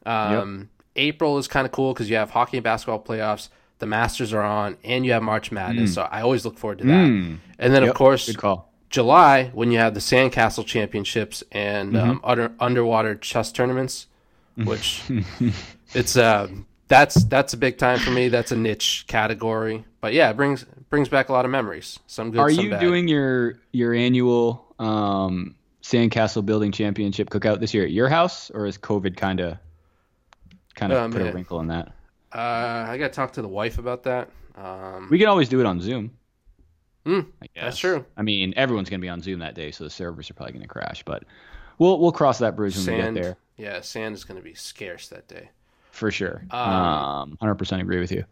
[0.05, 3.49] Um, April is kind of cool because you have hockey and basketball playoffs.
[3.79, 5.93] The Masters are on, and you have March Madness.
[5.93, 7.07] So I always look forward to that.
[7.07, 7.37] Mm.
[7.59, 8.25] And then Yep, of course.
[8.89, 12.09] July when you have the Sandcastle Championships and Mm-hmm.
[12.09, 14.07] um, under, underwater chess tournaments,
[14.63, 15.03] which
[15.93, 16.47] it's uh
[16.87, 18.29] that's that's a big time for me.
[18.29, 21.99] That's a niche category, but yeah, it brings brings back a lot of memories.
[22.07, 22.79] Some good, Are some you bad.
[22.79, 28.65] doing your your annual um, Sandcastle Building Championship cookout this year at your house, or
[28.65, 29.57] is COVID kind of
[30.75, 31.87] kind of Um, put a wrinkle in that?
[32.33, 34.29] Uh, I got to talk to the wife about that.
[34.55, 36.11] Um, We can always do it on Zoom.
[37.05, 37.23] Guess.
[37.55, 38.05] that's true.
[38.17, 40.67] I mean, everyone's gonna be on Zoom that day, so the servers are probably gonna
[40.67, 41.03] crash.
[41.03, 41.23] But
[41.79, 44.43] we'll we'll cross that bridge when sand, we get there yeah, sand is going to
[44.43, 45.49] be scarce that day.
[45.91, 46.43] for sure.
[46.51, 48.23] Um, Um, hundred percent agree with you.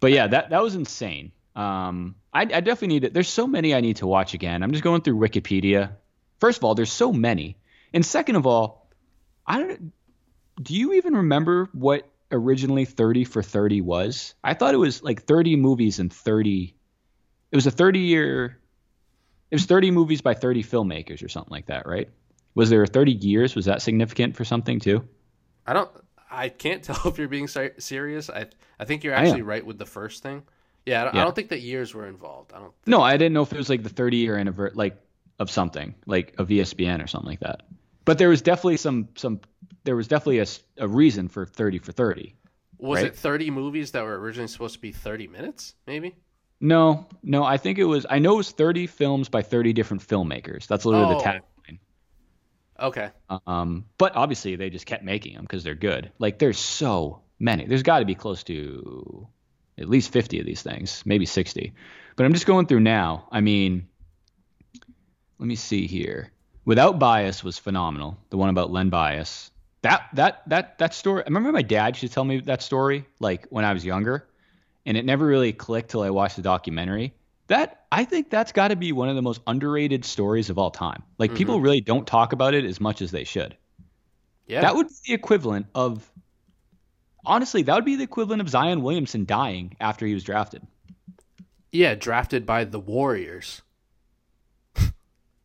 [0.00, 1.32] But yeah, that that was insane.
[1.56, 3.14] Um, I, I definitely need it.
[3.14, 4.62] There's so many I need to watch again.
[4.62, 5.92] I'm just going through Wikipedia.
[6.38, 7.56] First of all, there's so many,
[7.92, 8.88] and second of all,
[9.46, 9.92] I don't.
[10.62, 14.34] Do you even remember what originally 30 for 30 was?
[14.42, 16.74] I thought it was like 30 movies and 30.
[17.50, 18.58] It was a 30 year.
[19.50, 22.08] It was 30 movies by 30 filmmakers or something like that, right?
[22.54, 23.54] Was there 30 years?
[23.54, 25.08] Was that significant for something too?
[25.66, 25.90] I don't.
[26.30, 28.30] I can't tell if you're being serious.
[28.30, 28.46] I
[28.78, 30.42] I think you're actually right with the first thing.
[30.86, 32.52] Yeah, I don't, I don't think that years were involved.
[32.54, 32.72] I don't.
[32.86, 34.96] No, I didn't know if it was like the 30 year anniversary, like
[35.38, 37.62] of something, like a ESPN or something like that.
[38.04, 39.40] But there was definitely some some.
[39.84, 40.46] There was definitely a,
[40.78, 42.34] a reason for 30 for 30.
[42.78, 43.06] Was Right.
[43.06, 45.74] it 30 movies that were originally supposed to be 30 minutes?
[45.86, 46.14] Maybe.
[46.60, 48.06] No, no, I think it was.
[48.08, 50.66] I know it was 30 films by 30 different filmmakers.
[50.66, 51.18] That's literally Oh.
[51.18, 51.40] the tagline.
[52.80, 53.10] Okay.
[53.46, 56.12] Um, but obviously they just kept making them because they're good.
[56.18, 57.66] Like there's so many.
[57.66, 59.26] There's got to be close to
[59.78, 61.72] at least 50 of these things, maybe 60.
[62.16, 63.28] But I'm just going through now.
[63.30, 63.88] I mean,
[65.38, 66.32] let me see here.
[66.64, 68.18] Without Bias was phenomenal.
[68.30, 69.50] The one about Len Bias.
[69.82, 71.22] That that that that story.
[71.22, 74.28] I remember my dad used to tell me that story like when I was younger,
[74.84, 77.14] and it never really clicked till I watched the documentary.
[77.48, 80.70] That I think that's got to be one of the most underrated stories of all
[80.70, 81.02] time.
[81.18, 81.64] Like people mm-hmm.
[81.64, 83.56] really don't talk about it as much as they should.
[84.46, 84.60] Yeah.
[84.60, 86.10] That would be the equivalent of
[87.24, 90.66] honestly, that would be the equivalent of Zion Williamson dying after he was drafted.
[91.72, 93.62] yeah, drafted by the Warriors.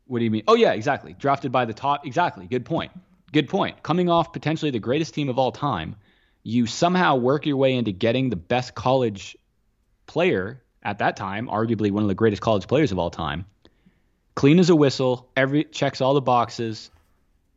[0.05, 0.43] What do you mean?
[0.47, 1.15] Oh yeah, exactly.
[1.17, 2.05] Drafted by the top.
[2.05, 2.45] Exactly.
[2.45, 2.91] Good point.
[3.31, 3.81] Good point.
[3.83, 5.95] Coming off potentially the greatest team of all time,
[6.43, 9.37] you somehow work your way into getting the best college
[10.05, 13.45] player at that time, arguably one of the greatest college players of all time.
[14.35, 16.89] Clean as a whistle, every checks all the boxes,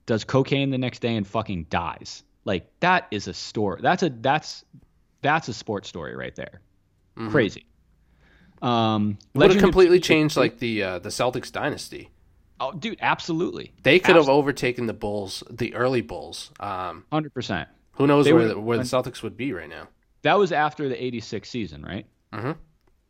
[0.06, 2.22] does cocaine the next day and fucking dies.
[2.44, 3.80] Like that is a story.
[3.82, 4.64] That's a that's
[5.22, 6.60] that's a sports story right there.
[7.30, 7.66] Crazy.
[8.62, 12.10] Um, Would have completely changed like the uh, the Celtics dynasty.
[12.58, 13.72] Oh, dude, absolutely.
[13.82, 16.50] They could have overtaken the Bulls, the early Bulls.
[16.58, 17.68] Um, Hundred percent.
[17.92, 19.88] who knows where the, where the Celtics would be right now?
[20.22, 22.06] That was after the '86 season, right?
[22.32, 22.56] Mhm.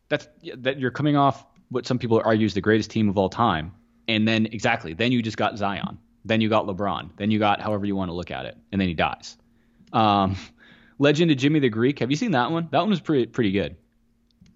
[0.09, 3.29] That's that you're coming off what some people argue is the greatest team of all
[3.29, 3.73] time,
[4.07, 7.61] and then exactly, then you just got Zion, then you got LeBron, then you got
[7.61, 9.37] however you want to look at it, and then he dies.
[9.93, 10.35] Um,
[10.99, 11.99] Legend of Jimmy the Greek.
[11.99, 12.69] Have you seen that one?
[12.71, 13.75] That one was pretty pretty good.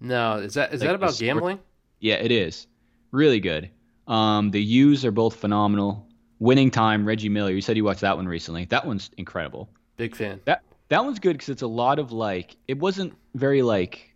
[0.00, 1.60] No, is that is Like that about gambling?
[2.00, 2.66] Yeah, it is.
[3.12, 3.70] Really good.
[4.08, 6.08] Um, the U's are both phenomenal.
[6.40, 7.52] Winning Time, Reggie Miller.
[7.52, 8.64] You said you watched that one recently.
[8.64, 9.68] That one's incredible.
[9.96, 10.40] Big fan.
[10.44, 14.11] That that one's good because it's a lot of like it wasn't very like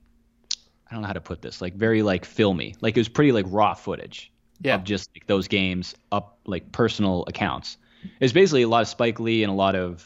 [0.91, 3.32] I don't know how to put this like very like filmy like it was pretty
[3.32, 4.30] like raw footage
[4.61, 4.76] Yeah.
[4.76, 7.78] of just like those games up like personal accounts.
[8.20, 10.05] It's basically a lot of Spike Lee and a lot of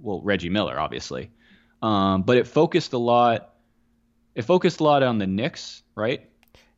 [0.00, 1.30] well Reggie Miller obviously,
[1.82, 3.54] um, but it focused a lot.
[4.34, 6.28] It focused a lot on the Knicks, right?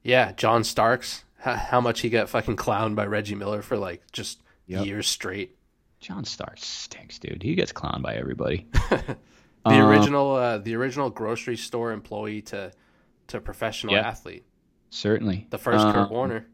[0.03, 1.25] Yeah, John Starks.
[1.39, 4.87] How, how much he got fucking clowned by Reggie Miller for like just Yep.
[4.87, 5.57] years straight.
[5.99, 7.43] John Starks stinks, dude.
[7.43, 8.67] He gets clowned by everybody.
[9.67, 12.73] The Uh, original, uh, the original grocery store employee to
[13.31, 14.09] to professional Yeah.
[14.09, 14.45] athlete.
[14.91, 15.47] Certainly.
[15.51, 16.47] The first Uh, Kurt Warner.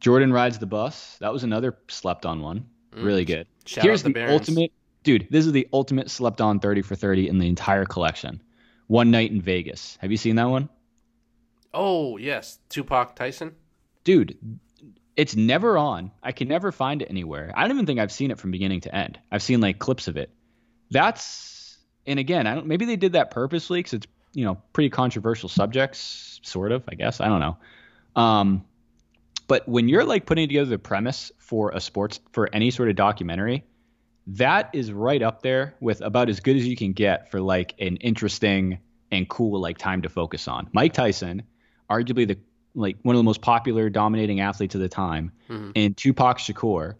[0.00, 1.16] Jordan rides the bus.
[1.18, 2.66] That was another slept on one.
[2.92, 3.46] Really good.
[3.46, 3.68] Mm.
[3.68, 4.72] Shout Here's the the ultimate,
[5.04, 5.26] dude.
[5.30, 8.42] This is the ultimate slept on thirty for thirty in the entire collection.
[8.88, 9.96] One night in Vegas.
[10.00, 10.68] Have you seen that one,
[11.72, 13.54] Oh yes, Tupac Tyson.
[14.04, 14.36] dude?
[15.16, 16.10] It's never on.
[16.22, 17.52] I can never find it anywhere.
[17.54, 19.18] I don't even think I've seen it from beginning to end.
[19.30, 20.30] I've seen like clips of it.
[20.90, 22.66] That's and again, I don't.
[22.66, 26.84] Maybe they did that purposely because it's you know pretty controversial subjects, sort of.
[26.88, 27.56] I guess I don't know.
[28.16, 28.64] Um,
[29.48, 32.96] but when you're like putting together the premise for a sports for any sort of
[32.96, 33.64] documentary,
[34.26, 37.74] that is right up there with about as good as you can get for like
[37.80, 38.78] an interesting
[39.10, 40.68] and cool like time to focus on.
[40.72, 41.42] Mike Tyson,
[41.90, 42.38] arguably the
[42.74, 45.72] like one of the most popular dominating athletes of the time, Mhm.
[45.76, 46.94] and Tupac Shakur,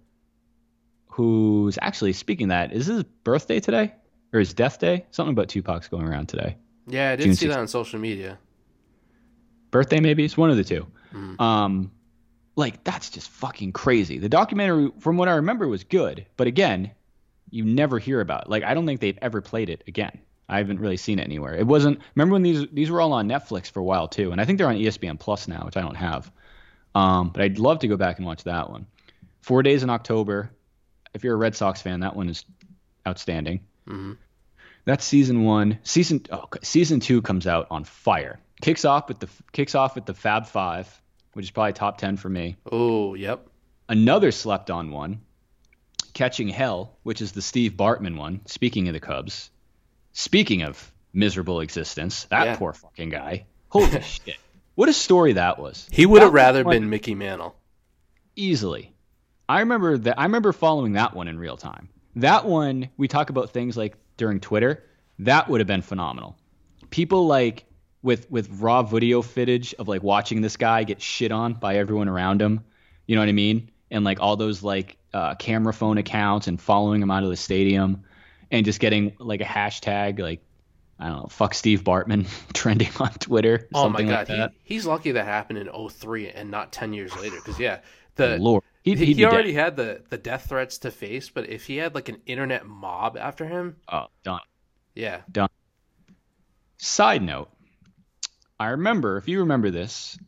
[1.06, 3.94] who's actually speaking that, is his birthday today
[4.32, 5.06] or his death day?
[5.10, 6.56] Something about Tupac's going around today.
[6.86, 8.38] Yeah, I did June see that on social media.
[9.70, 11.40] birthday maybe it's one of the two Mhm.
[11.40, 11.90] um
[12.56, 16.90] like that's just fucking crazy the documentary from what i remember was good but again
[17.50, 18.48] you never hear about it.
[18.50, 20.18] like i don't think they've ever played it again
[20.50, 23.26] i haven't really seen it anywhere it wasn't remember when these these were all on
[23.28, 25.80] netflix for a while too and i think they're on espn plus now which i
[25.80, 26.30] don't have
[26.94, 28.84] um but i'd love to go back and watch that one
[29.40, 30.52] Four Days in October.
[31.14, 32.44] If you're a Red Sox fan, that one is
[33.08, 33.58] outstanding.
[33.88, 34.12] hmm
[34.84, 35.78] That's season one.
[35.84, 38.40] Season oh, season two comes out on fire.
[38.60, 41.00] Kicks off with the kicks off with the Fab Five,
[41.34, 42.56] which is probably top ten for me.
[42.70, 43.46] Oh, yep.
[43.88, 45.20] Another slept on one,
[46.14, 48.40] Catching Hell, which is the Steve Bartman one.
[48.46, 49.50] Speaking of the Cubs,
[50.12, 52.56] speaking of miserable existence, that Yeah.
[52.56, 53.46] poor fucking guy.
[53.68, 54.36] Holy shit!
[54.74, 55.88] What a story that was.
[55.92, 57.54] He would have rather been Mickey Mantle.
[58.36, 58.92] easily.
[59.48, 60.18] I remember that.
[60.18, 61.88] I remember following that one in real time.
[62.16, 64.84] That one we talk about things like during Twitter.
[65.18, 66.36] That would have been phenomenal.
[66.90, 67.64] People like
[68.02, 72.08] with with raw video footage of like watching this guy get shit on by everyone
[72.08, 72.64] around him.
[73.06, 73.70] You know what I mean?
[73.90, 77.36] And like all those like uh, camera phone accounts and following him out of the
[77.36, 78.04] stadium
[78.50, 80.42] and just getting like a hashtag like
[80.98, 83.68] I don't know, fuck Steve Bartman trending on Twitter.
[83.74, 84.52] Oh my something god, like that.
[84.62, 87.36] he, he's lucky that happened in 03 and not 10 years later.
[87.36, 87.80] Because yeah,
[88.16, 89.64] the Lord, he'd, he, he'd be already dead.
[89.64, 93.16] had the the death threats to face, but if he had like an internet mob
[93.16, 94.40] after him, Oh, done.
[94.94, 95.48] yeah, done.
[96.78, 97.48] Side note,
[98.58, 100.18] I remember, if you remember this,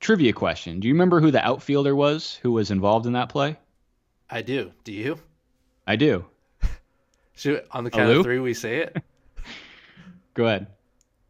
[0.00, 0.80] trivia question.
[0.80, 3.56] Do you remember who the outfielder was who was involved in that play?
[4.30, 4.72] I do.
[4.84, 5.18] Do you?
[5.86, 6.24] I do.
[7.36, 8.18] Should on the count Alou?
[8.18, 8.96] of three we say it?
[10.34, 10.66] Go ahead.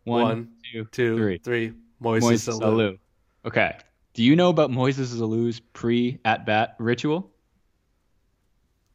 [0.04, 1.38] One, One, two, Two, three.
[1.38, 1.72] three.
[2.02, 2.62] Moises Moises Alou.
[2.62, 2.98] Alou.
[3.46, 3.76] Okay.
[4.14, 7.30] Do you know about Moises Alou's pre at bat ritual?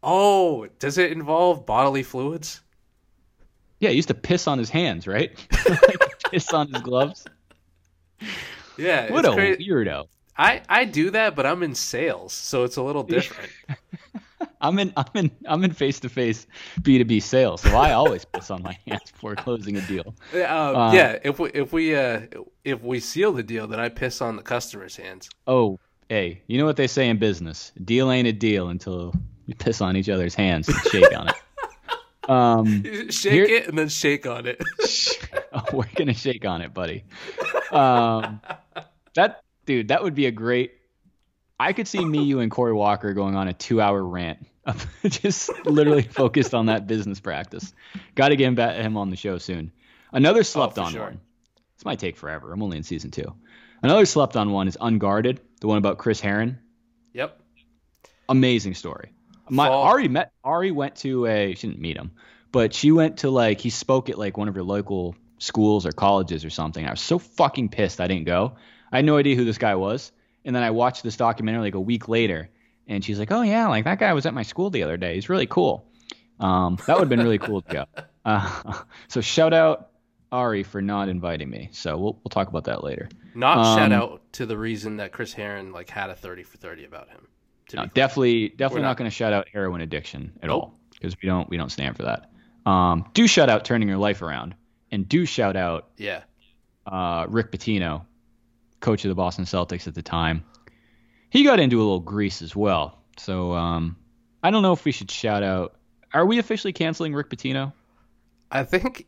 [0.01, 2.61] Oh, does it involve bodily fluids?
[3.79, 5.37] Yeah, he used to piss on his hands, right?
[6.31, 7.25] piss on his gloves.
[8.77, 9.67] Yeah, What it's a crazy.
[9.69, 10.07] weirdo.
[10.37, 13.51] I I do that, but I'm in sales, so it's a little different.
[14.61, 16.45] I'm in I'm in I'm in face to face
[16.81, 20.13] B two B sales, so I always piss on my hands before closing a deal.
[20.33, 22.21] Yeah, um, Uh, yeah, if we if we uh
[22.65, 25.29] if we seal the deal, then I piss on the customer's hands.
[25.47, 25.79] Oh,
[26.09, 27.71] hey, you know what they say in business?
[27.83, 29.13] Deal ain't a deal until
[29.45, 31.35] you piss on each other's hands and shake on it.
[32.27, 34.61] Um, Shake Here- it and then shake on it.
[35.51, 37.03] oh, we're gonna shake on it, buddy.
[37.71, 38.39] Um,
[39.15, 40.73] that dude, that would be a great.
[41.59, 44.45] I could see me, you, and Corey Walker going on a two-hour rant,
[45.05, 47.73] just literally focused on that business practice.
[48.15, 49.71] Got to get him, back, him on the show soon.
[50.11, 51.01] Another oh, slept-on sure.
[51.01, 51.19] one.
[51.75, 52.53] This might take forever.
[52.53, 53.33] I'm only in season two.
[53.83, 56.59] Another slept-on one is Unguarded, the one about Chris Herren.
[57.13, 57.41] Yep.
[58.29, 59.11] amazing story.
[59.49, 62.11] My Fall- Ari met Ari went to a she didn't meet him,
[62.51, 65.91] but she went to like he spoke at like one of her local schools or
[65.91, 66.85] colleges or something.
[66.85, 68.55] I was so fucking pissed I didn't go.
[68.91, 70.11] I had no idea who this guy was,
[70.49, 72.49] and then I watched this documentary like a week later,
[72.87, 75.13] and she's like, "Oh yeah, like that guy was at my school the other day.
[75.13, 75.85] He's really cool."
[76.39, 77.85] Um, that would have been really cool to go.
[78.25, 79.89] Uh, so shout out
[80.31, 81.69] Ari for not inviting me.
[81.71, 83.09] So we'll we'll talk about that later.
[83.35, 86.57] Not shout Um, out to the reason that Chris Herren like had a thirty for
[86.57, 87.27] thirty about him.
[87.73, 90.63] No, definitely, definitely We're not, not- going to shout out heroin addiction at Nope.
[90.63, 92.29] all because we don't we don't stand for that.
[92.69, 94.53] Um, do shout out turning your life around,
[94.91, 96.23] and do shout out yeah.
[96.85, 98.05] uh, Rick Pitino,
[98.79, 100.43] coach of the Boston Celtics at the time.
[101.29, 102.97] He got into a little grease as well.
[103.17, 103.95] So um,
[104.43, 105.75] I don't know if we should shout out.
[106.13, 107.71] Are we officially canceling Rick Pitino?
[108.51, 109.05] I think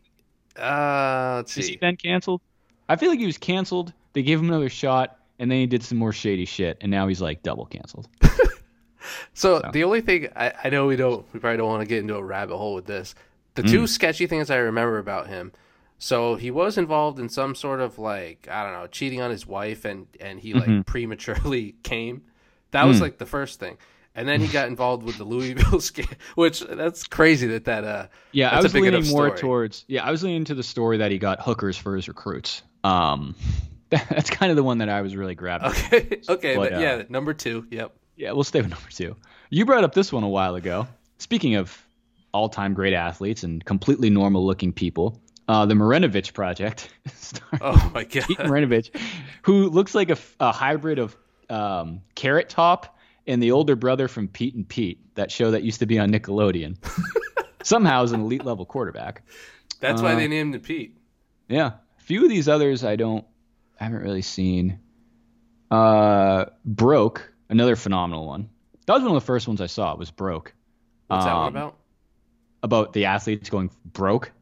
[0.56, 1.76] uh let's Has he see.
[1.78, 2.40] been canceled?
[2.88, 3.92] I feel like he was canceled.
[4.12, 7.08] They gave him another shot, and then he did some more shady shit, and now
[7.08, 8.08] he's like double canceled.
[9.34, 9.70] So, So.
[9.72, 12.14] the only thing I, I know we don't we probably don't want to get into
[12.14, 13.14] a rabbit hole with this.
[13.54, 15.52] The two sketchy things I remember about him.
[16.02, 19.46] So he was involved in some sort of like I don't know cheating on his
[19.46, 22.22] wife and and he like prematurely came.
[22.72, 23.78] That was like the first thing.
[24.16, 28.06] And then he got involved with the Louisville scam, which that's crazy that that uh
[28.32, 29.84] Yeah, I was leaning more towards.
[29.86, 32.62] Yeah, I was leaning to the story that he got hookers for his recruits.
[32.82, 33.36] Um,
[33.90, 35.68] that's kind of the one that I was really grabbing.
[35.68, 39.14] okay okay But, but, uh, yeah number two yep Yeah, we'll stay with number two.
[39.50, 40.88] You brought up this one a while ago.
[41.18, 41.80] Speaking of
[42.34, 45.22] all-time great athletes and completely normal-looking people,
[45.52, 46.88] uh, the Marinovich project,
[47.60, 48.90] oh my god Pete Marinovich,
[49.42, 51.16] who looks like a, a hybrid of
[51.50, 52.96] um, Carrot Top
[53.26, 56.10] and the older brother from Pete and Pete, that show that used to be on
[56.10, 56.76] Nickelodeon.
[57.62, 59.22] Somehow is an elite level quarterback.
[59.80, 60.96] that's why uh, they named him Pete
[61.48, 61.72] Yeah.
[61.98, 63.24] A few of these others I don't
[63.78, 64.80] I haven't really seen.
[65.70, 68.48] Uh Broke, another phenomenal one.
[68.86, 70.54] That was one of the first ones I saw, It was Broke.
[71.06, 71.76] what's that one Um, about
[72.62, 74.32] About the athletes going broke.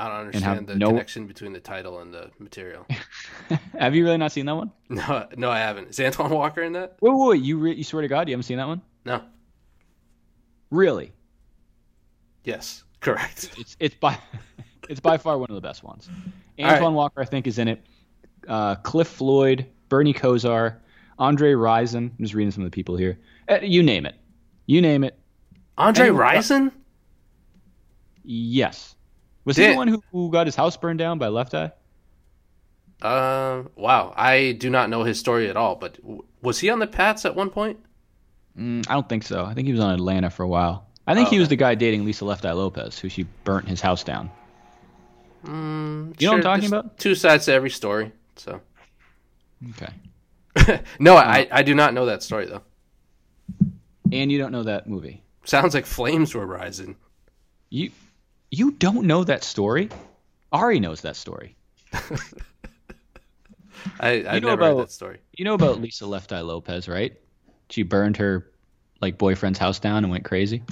[0.00, 2.86] I don't understand the no- connection between the title and the material
[3.78, 4.70] Have you really not seen that one?
[4.88, 7.84] no no I haven't is Antoine Walker in that Wait, wait, wait, you re- you
[7.84, 8.80] swear to God you haven't seen that one?
[9.04, 9.22] no
[10.70, 11.12] Really?
[12.44, 14.18] yes correct It's it's by
[14.88, 16.08] it's by far one of the best ones.
[16.58, 16.74] All right.
[16.74, 17.84] Antoine Walker I think is in it.
[18.48, 20.76] Uh, Cliff Floyd, Bernie Kosar,
[21.18, 22.10] Andre Rison.
[22.10, 23.18] I'm just reading some of the people here.
[23.48, 24.14] Uh, you name it.
[24.66, 25.16] You name it.
[25.78, 26.72] Andre Rison?
[28.24, 28.94] Yes.
[29.44, 31.72] Was he Did- the one who, who got his house burned down by Left Eye?
[33.02, 34.12] Uh, wow.
[34.16, 37.24] I do not know his story at all, but w- was he on the Pats
[37.24, 37.78] at one point?
[38.58, 39.44] Mm, I don't think so.
[39.44, 40.86] I think he was on Atlanta for a while.
[41.06, 41.52] I think Oh, he was okay.
[41.52, 44.30] the guy dating Lisa Left Eye Lopez, who she burnt his house down.
[45.46, 46.98] Mm, You know what I'm talking about?
[46.98, 48.12] Two sides to every story.
[48.36, 48.60] So
[49.70, 50.80] Okay.
[50.98, 52.62] no, I I do not know that story though.
[54.12, 55.22] And you don't know that movie.
[55.44, 56.96] Sounds like flames were rising.
[57.70, 57.90] You
[58.50, 59.88] you don't know that story?
[60.52, 61.56] Ari knows that story.
[63.98, 65.18] I I've know never heard about- that story.
[65.36, 67.18] You know about Lisa Left Eye Lopez, right?
[67.70, 68.50] She burned her
[69.00, 70.62] like boyfriend's house down and went crazy.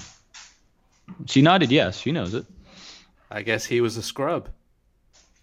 [1.27, 2.45] She nodded yes, she knows it.
[3.31, 4.49] I guess he was a scrub.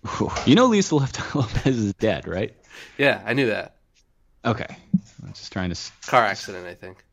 [0.46, 2.56] You know Lisa Left Eye Lopez is dead, right?
[2.98, 3.78] Yeah, I knew that.
[4.44, 4.68] Okay.
[5.24, 7.04] I'm just trying to Car accident, I think.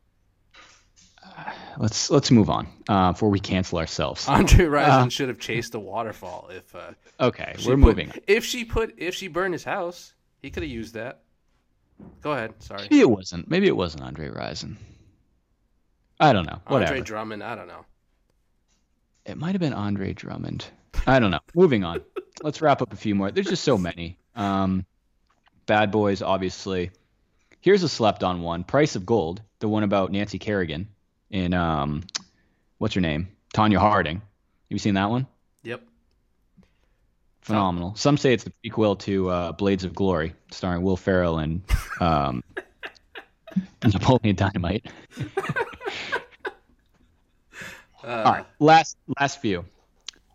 [1.78, 4.28] Let's let's move on uh, before we cancel ourselves.
[4.28, 8.12] Andre Rison Uh, should have chased the waterfall if uh, Okay, we're put- moving.
[8.26, 11.22] If she put if she burned his house, he could have used that.
[12.20, 12.54] Go ahead.
[12.60, 12.82] Sorry.
[12.82, 13.48] Maybe it wasn't.
[13.48, 14.76] Maybe it wasn't Andre Rison.
[16.18, 16.60] I don't know.
[16.66, 16.92] Whatever.
[16.94, 17.84] Andre Drummond, I don't know.
[19.24, 20.66] It might have been Andre Drummond.
[21.06, 21.40] I don't know.
[21.54, 22.00] Moving on.
[22.42, 23.30] Let's wrap up a few more.
[23.30, 24.18] There's just so many.
[24.34, 24.84] Um,
[25.66, 26.90] Bad Boys, obviously.
[27.60, 28.64] Here's a slept on one.
[28.64, 30.88] Price of Gold, the one about Nancy Kerrigan
[31.32, 32.04] in um,
[32.78, 33.28] what's her name?
[33.52, 34.16] Tonya Harding.
[34.18, 34.24] Have
[34.68, 35.26] you seen that one?
[35.64, 35.82] Yep.
[37.40, 37.94] Phenomenal.
[37.96, 41.62] Some say it's the prequel to uh, Blades of Glory, starring Will Ferrell and
[42.00, 42.44] um,
[43.84, 44.86] Napoleon Dynamite.
[48.04, 49.64] Uh, All right, last last few.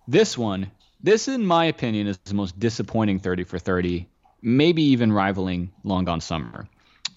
[0.08, 0.72] This one,
[1.02, 4.08] this in my opinion is the most disappointing 30 for 30,
[4.42, 6.70] maybe even rivaling Long Gone Summer.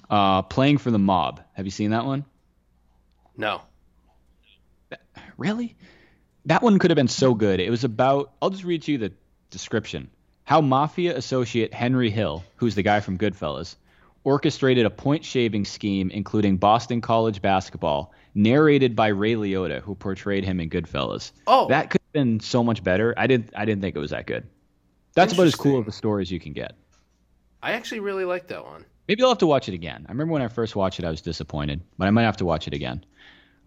[0.08, 1.40] Uh, playing for the mob.
[1.52, 2.24] Have you seen that one?
[3.36, 3.62] No.
[5.36, 5.76] Really?
[6.46, 7.60] That one could have been so good.
[7.60, 8.32] It was about.
[8.40, 9.12] I'll just read to you the
[9.50, 10.10] description.
[10.44, 13.76] How mafia associate Henry Hill, who's the guy from Goodfellas,
[14.24, 20.44] orchestrated a point shaving scheme including Boston College basketball, narrated by Ray Liotta, who portrayed
[20.44, 21.32] him in Goodfellas.
[21.46, 21.68] Oh.
[21.68, 23.14] that could have been so much better.
[23.16, 23.50] I didn't.
[23.56, 24.46] I didn't think it was that good.
[25.14, 26.74] That's about as cool of a story as you can get.
[27.62, 28.84] I actually really like that one.
[29.08, 30.06] Maybe I'll have to watch it again.
[30.08, 32.44] I remember when I first watched it, I was disappointed, but I might have to
[32.44, 33.04] watch it again.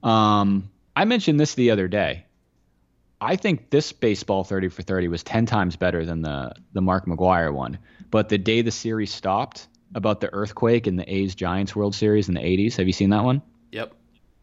[0.01, 2.25] Um, I mentioned this the other day.
[3.19, 7.05] I think this baseball 30 for 30 was 10 times better than the the Mark
[7.05, 7.79] McGwire one.
[8.11, 12.27] But the day the series stopped about the earthquake in the A's Giants World Series
[12.27, 13.41] in the 80s, have you seen that one?
[13.71, 13.93] Yep.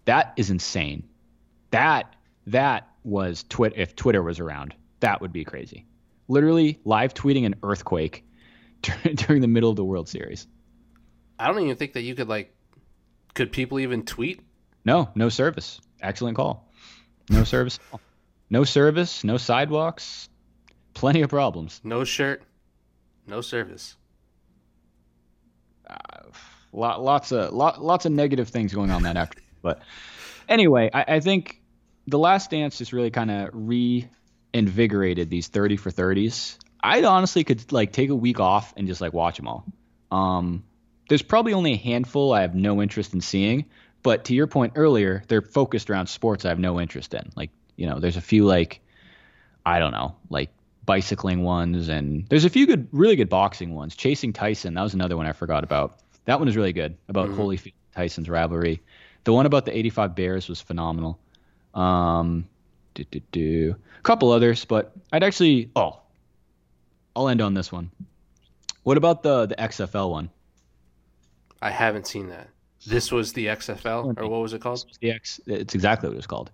[0.06, 1.08] That is insane.
[1.70, 2.14] That
[2.46, 4.74] that was twit if Twitter was around.
[5.00, 5.86] That would be crazy.
[6.28, 8.24] Literally live tweeting an earthquake
[9.14, 10.46] during the middle of the World Series.
[11.38, 12.54] I don't even think that you could like.
[13.34, 14.40] Could people even tweet?
[14.84, 15.80] No, no service.
[16.02, 16.68] Excellent call.
[17.28, 17.78] No service.
[18.48, 20.28] No service, no sidewalks.
[20.94, 21.80] Plenty of problems.
[21.84, 22.42] No shirt,
[23.26, 23.96] no service.
[26.72, 29.40] Lot, lots of lot, lots of negative things going on that after.
[29.62, 29.82] But
[30.48, 31.60] anyway, I, I think
[32.06, 36.58] the Last Dance just really kind of reinvigorated these 30 for 30s.
[36.82, 39.64] I honestly could like take a week off and just like watch them all.
[40.10, 40.64] Um,
[41.08, 43.66] there's probably only a handful I have no interest in seeing,
[44.02, 47.30] but to your point earlier, they're focused around sports I have no interest in.
[47.36, 48.80] Like, you know, there's a few like
[49.64, 50.50] I don't know, like
[50.86, 53.94] bicycling ones, and there's a few good, really good boxing ones.
[53.94, 55.98] Chasing Tyson, that was another one I forgot about.
[56.24, 58.82] That one is really good about Holyfield Tyson's rivalry.
[59.24, 61.18] The one about the '85 Bears was phenomenal.
[61.74, 62.48] Um,
[62.94, 63.76] do, do, do.
[63.98, 65.70] a couple others, but I'd actually.
[65.76, 66.00] Oh,
[67.14, 67.90] I'll end on this one.
[68.82, 70.30] What about the the XFL one?
[71.60, 72.48] I haven't seen that.
[72.86, 74.84] This was the XFL, or what was it called?
[75.00, 75.40] The X.
[75.46, 76.50] It's exactly what it was called.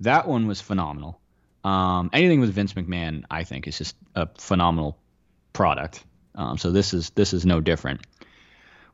[0.00, 1.20] That one was phenomenal.
[1.64, 4.98] Um, anything with Vince McMahon, I think, is just a phenomenal
[5.52, 6.04] product.
[6.36, 8.06] Um, so this is this is no different.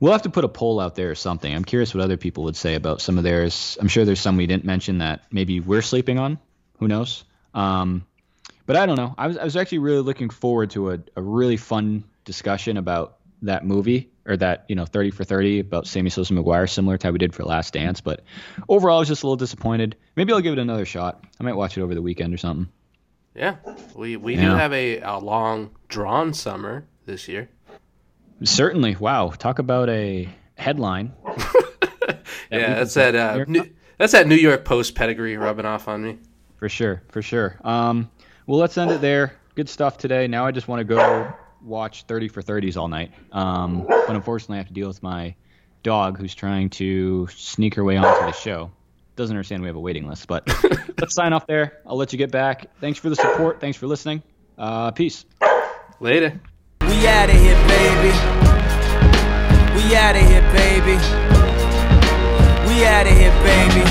[0.00, 1.54] We'll have to put a poll out there or something.
[1.54, 3.76] I'm curious what other people would say about some of theirs.
[3.80, 6.38] I'm sure there's some we didn't mention that maybe we're sleeping on.
[6.78, 7.24] Who knows?
[7.54, 8.06] Um,
[8.64, 9.14] but I don't know.
[9.18, 13.18] I was I was actually really looking forward to a, a really fun discussion about
[13.42, 17.06] that movie or that you know 30 for 30 about Sammy Sosa McGwire, similar to
[17.06, 18.00] how we did for Last Dance.
[18.00, 18.22] But
[18.68, 19.96] overall, I was just a little disappointed.
[20.16, 21.24] Maybe I'll give it another shot.
[21.40, 22.72] I might watch it over the weekend or something.
[23.34, 23.56] Yeah,
[23.94, 27.48] we we do have a, a long drawn summer this year.
[28.44, 28.96] Certainly.
[28.96, 29.30] Wow.
[29.30, 31.12] Talk about a headline.
[32.50, 33.14] yeah, that's that.
[33.14, 36.18] Uh, New, that's that New York Post pedigree rubbing off on me.
[36.56, 37.56] For sure, for sure.
[37.64, 38.10] Um,
[38.46, 39.36] well, let's end it there.
[39.54, 40.26] Good stuff today.
[40.26, 41.32] Now I just want to go
[41.64, 43.12] watch 30 for 30s all night.
[43.32, 45.34] Um, but unfortunately, I have to deal with my
[45.82, 48.70] dog who's trying to sneak her way onto the show.
[49.16, 50.48] Doesn't understand we have a waiting list, but
[50.98, 51.80] let's sign off there.
[51.86, 52.74] I'll let you get back.
[52.80, 53.60] Thanks for the support.
[53.60, 54.22] Thanks for listening.
[54.56, 55.24] Uh, peace.
[56.00, 56.40] Later.
[56.80, 58.12] We out of here, baby.
[59.76, 60.96] We out of here, baby.
[62.68, 63.84] We out of here, baby.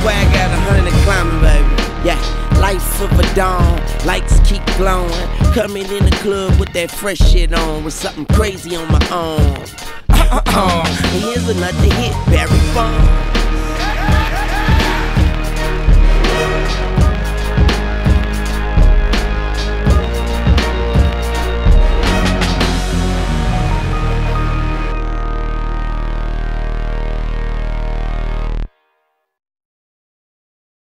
[0.00, 1.84] Swag out a hundred climbing, baby.
[2.06, 2.20] Yeah,
[2.64, 3.76] life of a dawn,
[4.06, 5.28] lights keep glowing.
[5.52, 9.64] Coming in the club with that fresh shit on, with something crazy on my arm.
[10.08, 10.84] Uh-uh-uh.
[11.20, 13.33] Here's another hit, Barry Bond.